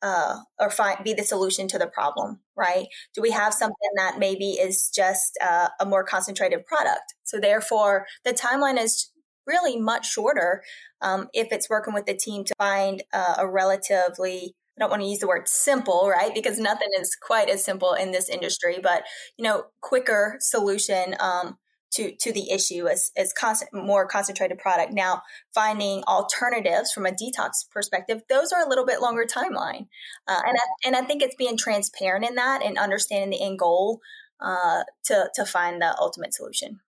uh, 0.02 0.38
or 0.60 0.70
find 0.70 1.04
be 1.04 1.14
the 1.14 1.24
solution 1.24 1.68
to 1.68 1.78
the 1.78 1.88
problem, 1.88 2.40
right? 2.56 2.88
Do 3.14 3.22
we 3.22 3.32
have 3.32 3.54
something 3.54 3.90
that 3.96 4.20
maybe 4.20 4.52
is 4.52 4.90
just 4.90 5.38
uh, 5.44 5.70
a 5.80 5.86
more 5.86 6.04
concentrated 6.04 6.66
product? 6.66 7.16
So 7.24 7.40
therefore, 7.40 8.06
the 8.24 8.34
timeline 8.34 8.82
is 8.82 9.12
really 9.46 9.80
much 9.80 10.12
shorter 10.12 10.62
um, 11.02 11.30
if 11.34 11.52
it's 11.52 11.70
working 11.70 11.94
with 11.94 12.06
the 12.06 12.14
team 12.14 12.44
to 12.44 12.54
find 12.58 13.04
uh, 13.14 13.36
a 13.38 13.48
relatively 13.48 14.56
I 14.78 14.80
don't 14.80 14.92
want 14.92 15.02
to 15.02 15.10
use 15.10 15.20
the 15.20 15.28
word 15.28 15.48
simple, 15.48 16.08
right? 16.08 16.36
Because 16.36 16.60
nothing 16.60 16.90
is 17.00 17.18
quite 17.20 17.50
as 17.50 17.64
simple 17.64 17.94
in 17.94 18.12
this 18.12 18.30
industry, 18.30 18.78
but 18.82 19.06
you 19.36 19.44
know, 19.44 19.66
quicker 19.82 20.38
solution 20.40 21.16
um, 21.20 21.58
to 21.98 22.16
to 22.16 22.32
the 22.32 22.52
issue 22.52 22.88
as 22.88 23.12
as 23.18 23.34
constant, 23.34 23.74
more 23.74 24.08
concentrated 24.08 24.58
product. 24.58 24.94
Now, 24.94 25.24
finding 25.54 26.04
alternatives 26.04 26.92
from 26.92 27.06
a 27.06 27.12
detox 27.12 27.70
perspective, 27.72 28.22
those 28.30 28.52
are 28.52 28.66
a 28.66 28.70
little 28.70 28.86
bit 28.86 29.02
longer 29.02 29.26
timeline, 29.26 29.88
uh, 30.28 30.42
and 30.46 30.58
I, 30.58 30.88
and 30.88 30.96
I 30.96 31.02
think 31.02 31.22
it's 31.22 31.36
being 31.36 31.58
transparent 31.58 32.26
in 32.28 32.36
that 32.36 32.64
and 32.64 32.78
understanding 32.78 33.32
the 33.32 33.44
end 33.44 33.60
goal 33.60 34.00
uh, 34.40 34.84
to 35.06 35.30
to 35.36 35.46
find 35.46 35.82
the 35.82 35.96
ultimate 36.00 36.34
solution. 36.34 36.80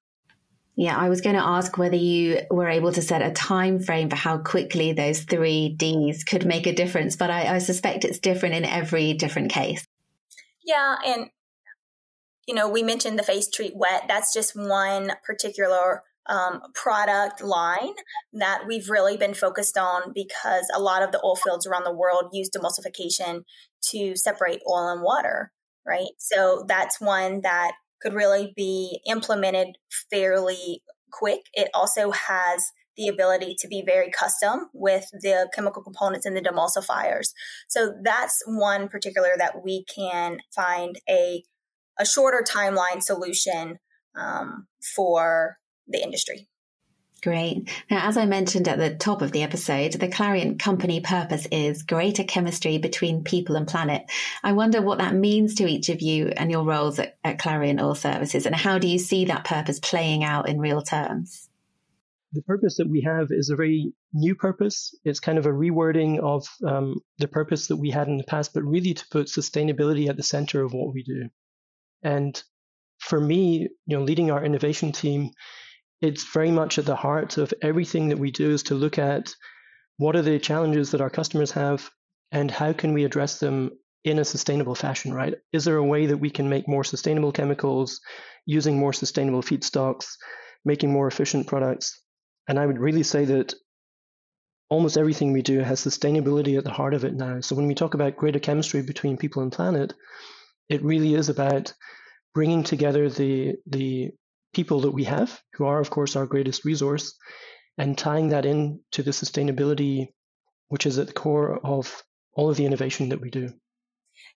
Yeah, 0.76 0.95
I 0.95 1.10
was 1.10 1.19
going 1.19 1.36
to 1.36 1.43
ask 1.43 1.78
whether 1.78 1.98
you 1.98 2.39
were 2.50 2.69
able 2.69 2.93
to 2.93 3.02
set 3.02 3.22
a 3.22 3.32
time 3.32 3.82
frame 3.82 4.10
for 4.10 4.15
how 4.15 4.38
quickly 4.38 4.93
those 4.93 5.24
three 5.24 5.76
Ds 5.76 6.24
could 6.24 6.45
make 6.45 6.67
a 6.67 6.74
difference, 6.74 7.17
but 7.17 7.30
I, 7.30 7.56
I 7.56 7.58
suspect 7.58 8.06
it's 8.06 8.19
different 8.19 8.56
in 8.56 8.63
every 8.63 9.13
different 9.13 9.52
case. 9.52 9.86
Yeah, 10.63 10.95
and 11.06 11.30
you 12.49 12.55
know, 12.55 12.67
we 12.67 12.81
mentioned 12.81 13.19
the 13.19 13.23
Phasetreat 13.23 13.75
Wet. 13.75 14.05
That's 14.07 14.33
just 14.33 14.55
one 14.55 15.12
particular 15.23 16.01
um, 16.25 16.62
product 16.73 17.43
line 17.43 17.93
that 18.33 18.63
we've 18.67 18.89
really 18.89 19.17
been 19.17 19.35
focused 19.35 19.77
on 19.77 20.13
because 20.15 20.65
a 20.73 20.81
lot 20.81 21.03
of 21.03 21.12
the 21.12 21.21
oil 21.23 21.35
fields 21.35 21.67
around 21.67 21.83
the 21.83 21.93
world 21.93 22.31
use 22.33 22.49
demulsification 22.49 23.43
to 23.91 24.15
separate 24.15 24.62
oil 24.67 24.89
and 24.89 25.03
water, 25.03 25.51
right? 25.85 26.09
So 26.17 26.65
that's 26.67 26.99
one 26.99 27.41
that 27.41 27.73
could 28.01 28.15
really 28.15 28.51
be 28.55 28.99
implemented 29.07 29.77
fairly 30.09 30.81
quick. 31.12 31.41
It 31.53 31.69
also 31.75 32.09
has 32.09 32.63
the 32.97 33.09
ability 33.09 33.57
to 33.59 33.67
be 33.67 33.83
very 33.85 34.09
custom 34.09 34.69
with 34.73 35.05
the 35.12 35.47
chemical 35.53 35.83
components 35.83 36.25
in 36.25 36.33
the 36.33 36.41
demulsifiers. 36.41 37.27
So 37.67 37.93
that's 38.03 38.41
one 38.47 38.89
particular 38.89 39.35
that 39.38 39.63
we 39.63 39.85
can 39.85 40.39
find 40.55 40.99
a 41.07 41.43
a 41.99 42.05
shorter 42.05 42.43
timeline 42.43 43.03
solution 43.03 43.77
um, 44.15 44.67
for 44.95 45.57
the 45.88 46.01
industry. 46.01 46.47
Great. 47.21 47.69
Now, 47.91 48.07
as 48.07 48.15
I 48.15 48.25
mentioned 48.25 48.69
at 48.69 48.77
the 48.77 48.95
top 48.95 49.21
of 49.21 49.33
the 49.33 49.43
episode, 49.43 49.93
the 49.93 50.07
Clariant 50.07 50.57
company 50.57 51.01
purpose 51.01 51.47
is 51.51 51.83
greater 51.83 52.23
chemistry 52.23 52.77
between 52.77 53.25
people 53.25 53.57
and 53.57 53.67
planet. 53.67 54.03
I 54.41 54.53
wonder 54.53 54.81
what 54.81 54.99
that 54.99 55.13
means 55.13 55.55
to 55.55 55.67
each 55.67 55.89
of 55.89 56.01
you 56.01 56.31
and 56.38 56.49
your 56.49 56.63
roles 56.63 56.97
at, 56.97 57.17
at 57.25 57.38
Clariant 57.38 57.81
Oil 57.81 57.95
Services, 57.95 58.45
and 58.45 58.55
how 58.55 58.77
do 58.77 58.88
you 58.88 58.99
see 58.99 59.25
that 59.25 59.43
purpose 59.43 59.79
playing 59.79 60.23
out 60.23 60.47
in 60.47 60.59
real 60.59 60.81
terms? 60.81 61.49
The 62.31 62.43
purpose 62.43 62.77
that 62.77 62.89
we 62.89 63.01
have 63.01 63.27
is 63.31 63.49
a 63.49 63.55
very 63.55 63.91
new 64.13 64.35
purpose. 64.35 64.95
It's 65.03 65.19
kind 65.19 65.38
of 65.38 65.45
a 65.45 65.51
rewording 65.51 66.19
of 66.19 66.47
um, 66.65 67.01
the 67.17 67.27
purpose 67.27 67.67
that 67.67 67.77
we 67.77 67.89
had 67.89 68.07
in 68.07 68.17
the 68.17 68.23
past, 68.23 68.53
but 68.53 68.63
really 68.63 68.93
to 68.93 69.05
put 69.09 69.27
sustainability 69.27 70.07
at 70.07 70.15
the 70.15 70.23
center 70.23 70.63
of 70.63 70.71
what 70.71 70.93
we 70.93 71.03
do. 71.03 71.29
And 72.03 72.41
for 72.99 73.19
me, 73.19 73.69
you 73.85 73.97
know, 73.97 74.03
leading 74.03 74.31
our 74.31 74.43
innovation 74.43 74.91
team, 74.91 75.31
it's 76.01 76.31
very 76.33 76.51
much 76.51 76.77
at 76.77 76.85
the 76.85 76.95
heart 76.95 77.38
of 77.38 77.53
everything 77.62 78.09
that 78.09 78.19
we 78.19 78.31
do 78.31 78.51
is 78.51 78.63
to 78.63 78.75
look 78.75 78.97
at 78.97 79.33
what 79.97 80.15
are 80.15 80.21
the 80.21 80.39
challenges 80.39 80.91
that 80.91 81.01
our 81.01 81.09
customers 81.09 81.51
have 81.51 81.89
and 82.31 82.49
how 82.49 82.71
can 82.73 82.93
we 82.93 83.03
address 83.03 83.39
them 83.39 83.71
in 84.05 84.19
a 84.19 84.25
sustainable 84.25 84.75
fashion, 84.75 85.13
right? 85.13 85.35
Is 85.51 85.65
there 85.65 85.75
a 85.75 85.83
way 85.83 86.05
that 86.05 86.17
we 86.17 86.29
can 86.29 86.49
make 86.49 86.67
more 86.67 86.83
sustainable 86.83 87.33
chemicals 87.33 87.99
using 88.45 88.77
more 88.77 88.93
sustainable 88.93 89.41
feedstocks, 89.41 90.15
making 90.63 90.91
more 90.91 91.07
efficient 91.07 91.47
products? 91.47 92.01
And 92.47 92.57
I 92.57 92.65
would 92.65 92.79
really 92.79 93.03
say 93.03 93.25
that 93.25 93.53
almost 94.69 94.97
everything 94.97 95.33
we 95.33 95.41
do 95.41 95.59
has 95.59 95.83
sustainability 95.83 96.57
at 96.57 96.63
the 96.63 96.71
heart 96.71 96.93
of 96.93 97.03
it 97.03 97.13
now. 97.13 97.41
So 97.41 97.55
when 97.55 97.67
we 97.67 97.75
talk 97.75 97.93
about 97.93 98.15
greater 98.15 98.39
chemistry 98.39 98.81
between 98.81 99.17
people 99.17 99.41
and 99.41 99.51
planet, 99.51 99.93
it 100.69 100.84
really 100.84 101.15
is 101.15 101.29
about 101.29 101.73
bringing 102.34 102.63
together 102.63 103.10
the 103.10 103.55
the 103.65 104.12
people 104.53 104.82
that 104.82 104.91
we 104.91 105.03
have, 105.03 105.41
who 105.53 105.65
are, 105.65 105.79
of 105.79 105.89
course, 105.89 106.15
our 106.15 106.25
greatest 106.25 106.65
resource, 106.65 107.15
and 107.77 107.97
tying 107.97 108.29
that 108.29 108.45
in 108.45 108.79
to 108.91 109.03
the 109.03 109.12
sustainability, 109.12 110.08
which 110.69 110.86
is 110.86 110.97
at 110.97 111.08
the 111.08 111.13
core 111.13 111.60
of 111.65 112.03
all 112.34 112.49
of 112.49 112.58
the 112.58 112.65
innovation 112.65 113.10
that 113.10 113.21
we 113.21 113.29
do. 113.29 113.51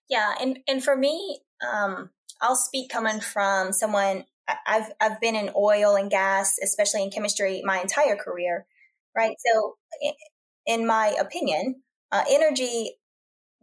Yeah, 0.08 0.34
and 0.40 0.58
and 0.68 0.82
for 0.82 0.96
me, 0.96 1.40
um, 1.66 2.10
I'll 2.40 2.56
speak 2.56 2.90
coming 2.90 3.20
from 3.20 3.72
someone 3.72 4.24
I've 4.66 4.92
I've 5.00 5.20
been 5.20 5.36
in 5.36 5.50
oil 5.56 5.96
and 5.96 6.10
gas, 6.10 6.56
especially 6.62 7.02
in 7.02 7.10
chemistry, 7.10 7.62
my 7.64 7.80
entire 7.80 8.16
career, 8.16 8.66
right? 9.16 9.36
So, 9.46 9.76
in 10.66 10.86
my 10.86 11.14
opinion, 11.18 11.82
uh, 12.12 12.24
energy 12.28 12.96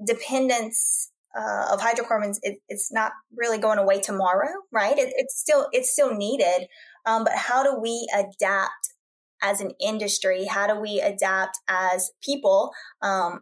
dependence 0.04 1.11
uh, 1.36 1.70
of 1.72 1.82
hydrocarbons, 1.82 2.40
it, 2.44 2.60
it's 2.70 2.92
not 2.92 3.14
really 3.36 3.58
going 3.58 3.80
away 3.80 4.02
tomorrow, 4.02 4.50
right? 4.72 4.98
It, 4.98 5.14
it's 5.16 5.40
still 5.40 5.68
it's 5.72 5.92
still 5.92 6.16
needed, 6.16 6.68
um, 7.06 7.24
but 7.24 7.34
how 7.34 7.64
do 7.64 7.80
we 7.80 8.08
adapt 8.14 8.94
as 9.42 9.62
an 9.62 9.72
industry? 9.80 10.46
How 10.46 10.68
do 10.68 10.80
we 10.80 11.00
adapt 11.00 11.58
as 11.68 12.12
people 12.24 12.72
um, 13.02 13.42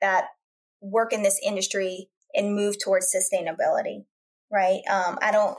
that 0.00 0.26
work 0.80 1.12
in 1.12 1.22
this 1.22 1.40
industry 1.44 2.08
and 2.34 2.54
move 2.54 2.76
towards 2.82 3.14
sustainability? 3.14 4.04
Right? 4.50 4.80
Um, 4.90 5.18
I 5.20 5.30
don't 5.32 5.58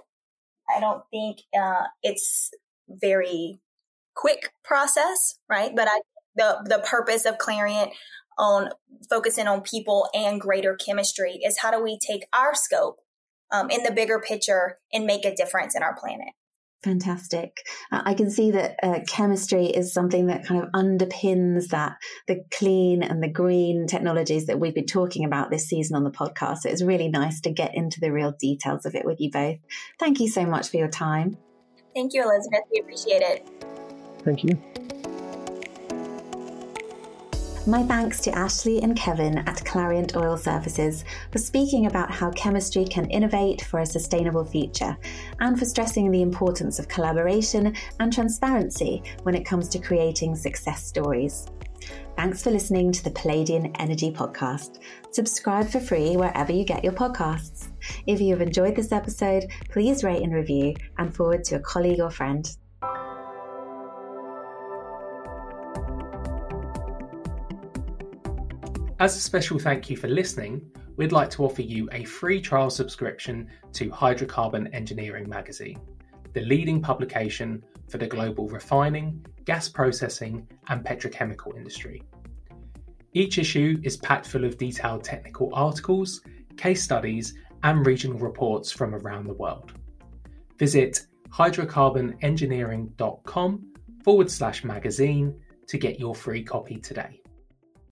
I 0.76 0.80
don't 0.80 1.04
think 1.12 1.39
uh, 1.60 1.86
it's 2.04 2.52
very 2.88 3.60
quick 4.15 4.52
process, 4.63 5.36
right? 5.50 5.76
But 5.76 5.88
I 5.88 6.00
the 6.36 6.58
the 6.65 6.84
purpose 6.86 7.26
of 7.26 7.38
Clariant 7.38 7.91
on 8.39 8.69
focusing 9.10 9.47
on 9.47 9.62
people 9.62 10.10
and 10.13 10.41
greater 10.41 10.75
chemistry 10.75 11.39
is 11.45 11.60
how 11.60 11.69
do 11.69 11.84
we 11.84 11.99
take 11.99 12.25
our 12.34 12.56
scope 12.56 12.97
um, 13.52 13.69
in 13.69 13.84
the 13.84 13.91
bigger 13.91 14.19
picture 14.19 14.80
and 14.93 15.06
make 15.06 15.25
a 15.25 15.36
difference 15.36 15.75
in 15.75 15.84
our 15.84 15.95
planet. 15.95 16.30
Fantastic. 16.84 17.58
I 17.91 18.13
can 18.13 18.32
see 18.32 18.52
that 18.52 18.78
uh, 18.82 18.99
chemistry 19.06 19.65
is 19.65 19.91
something 19.91 20.28
that 20.28 20.45
kind 20.45 20.63
of 20.63 20.69
underpins 20.71 21.67
that 21.69 21.97
the 22.25 22.45
clean 22.54 23.04
and 23.04 23.21
the 23.21 23.28
green 23.28 23.86
technologies 23.86 24.45
that 24.45 24.62
we've 24.62 24.73
been 24.73 24.86
talking 24.86 25.25
about 25.25 25.52
this 25.52 25.67
season 25.67 25.97
on 25.97 26.06
the 26.06 26.12
podcast. 26.12 26.60
So 26.60 26.69
it's 26.69 26.82
really 26.82 27.10
nice 27.10 27.41
to 27.41 27.52
get 27.52 27.75
into 27.75 27.99
the 27.99 28.13
real 28.13 28.34
details 28.39 28.86
of 28.86 28.95
it 28.95 29.04
with 29.04 29.19
you 29.19 29.30
both. 29.30 29.58
Thank 29.99 30.21
you 30.21 30.30
so 30.30 30.45
much 30.45 30.69
for 30.69 30.78
your 30.78 30.88
time. 30.88 31.38
Thank 31.93 32.13
you, 32.13 32.23
Elizabeth. 32.23 32.62
We 32.71 32.80
appreciate 32.80 33.23
it. 33.23 33.49
Thank 34.23 34.45
you. 34.45 34.88
My 37.69 37.84
thanks 37.84 38.19
to 38.21 38.36
Ashley 38.36 38.82
and 38.82 38.97
Kevin 38.97 39.38
at 39.38 39.63
Clariant 39.63 40.15
Oil 40.15 40.38
Services 40.38 41.05
for 41.32 41.38
speaking 41.38 41.86
about 41.86 42.10
how 42.10 42.32
chemistry 42.32 42.84
can 42.84 43.08
innovate 43.12 43.62
for 43.62 43.82
a 43.82 43.86
sustainable 43.86 44.43
future 44.43 44.97
and 45.39 45.58
for 45.58 45.65
stressing 45.65 46.10
the 46.10 46.23
importance 46.23 46.79
of 46.79 46.88
collaboration 46.88 47.75
and 47.99 48.12
transparency 48.12 49.03
when 49.21 49.36
it 49.36 49.45
comes 49.45 49.69
to 49.69 49.77
creating 49.77 50.36
success 50.36 50.84
stories. 50.84 51.45
Thanks 52.17 52.41
for 52.41 52.49
listening 52.49 52.91
to 52.91 53.03
the 53.03 53.12
Palladian 53.12 53.71
Energy 53.75 54.12
Podcast. 54.12 54.79
Subscribe 55.12 55.69
for 55.69 55.79
free 55.79 56.17
wherever 56.17 56.51
you 56.51 56.65
get 56.65 56.84
your 56.84 56.93
podcasts. 56.93 57.67
If 58.08 58.19
you 58.19 58.32
have 58.32 58.41
enjoyed 58.41 58.75
this 58.75 58.91
episode, 58.91 59.45
please 59.69 60.03
rate 60.03 60.23
and 60.23 60.34
review 60.34 60.73
and 60.97 61.15
forward 61.15 61.43
to 61.43 61.58
a 61.58 61.60
colleague 61.60 61.99
or 61.99 62.10
friend. 62.10 62.49
As 68.99 69.15
a 69.15 69.21
special 69.21 69.57
thank 69.57 69.89
you 69.89 69.95
for 69.95 70.09
listening, 70.09 70.62
we'd 70.97 71.13
like 71.13 71.29
to 71.29 71.45
offer 71.45 71.62
you 71.62 71.88
a 71.93 72.03
free 72.03 72.41
trial 72.41 72.69
subscription 72.69 73.47
to 73.71 73.89
Hydrocarbon 73.89 74.67
Engineering 74.73 75.29
magazine, 75.29 75.79
the 76.33 76.41
leading 76.41 76.81
publication 76.81 77.63
for 77.88 77.97
the 77.97 78.07
global 78.07 78.49
refining, 78.49 79.25
gas 79.45 79.69
processing, 79.69 80.45
and 80.67 80.83
petrochemical 80.83 81.55
industry. 81.55 82.03
Each 83.13 83.38
issue 83.38 83.79
is 83.83 83.95
packed 83.95 84.27
full 84.27 84.43
of 84.43 84.57
detailed 84.57 85.05
technical 85.05 85.49
articles, 85.53 86.19
case 86.57 86.83
studies, 86.83 87.35
and 87.63 87.85
regional 87.85 88.19
reports 88.19 88.69
from 88.69 88.93
around 88.93 89.27
the 89.27 89.33
world. 89.33 89.71
Visit 90.57 91.07
hydrocarbonengineering.com 91.29 93.73
forward 94.03 94.29
slash 94.29 94.65
magazine 94.65 95.39
to 95.67 95.77
get 95.77 96.01
your 96.01 96.13
free 96.13 96.43
copy 96.43 96.79
today. 96.79 97.18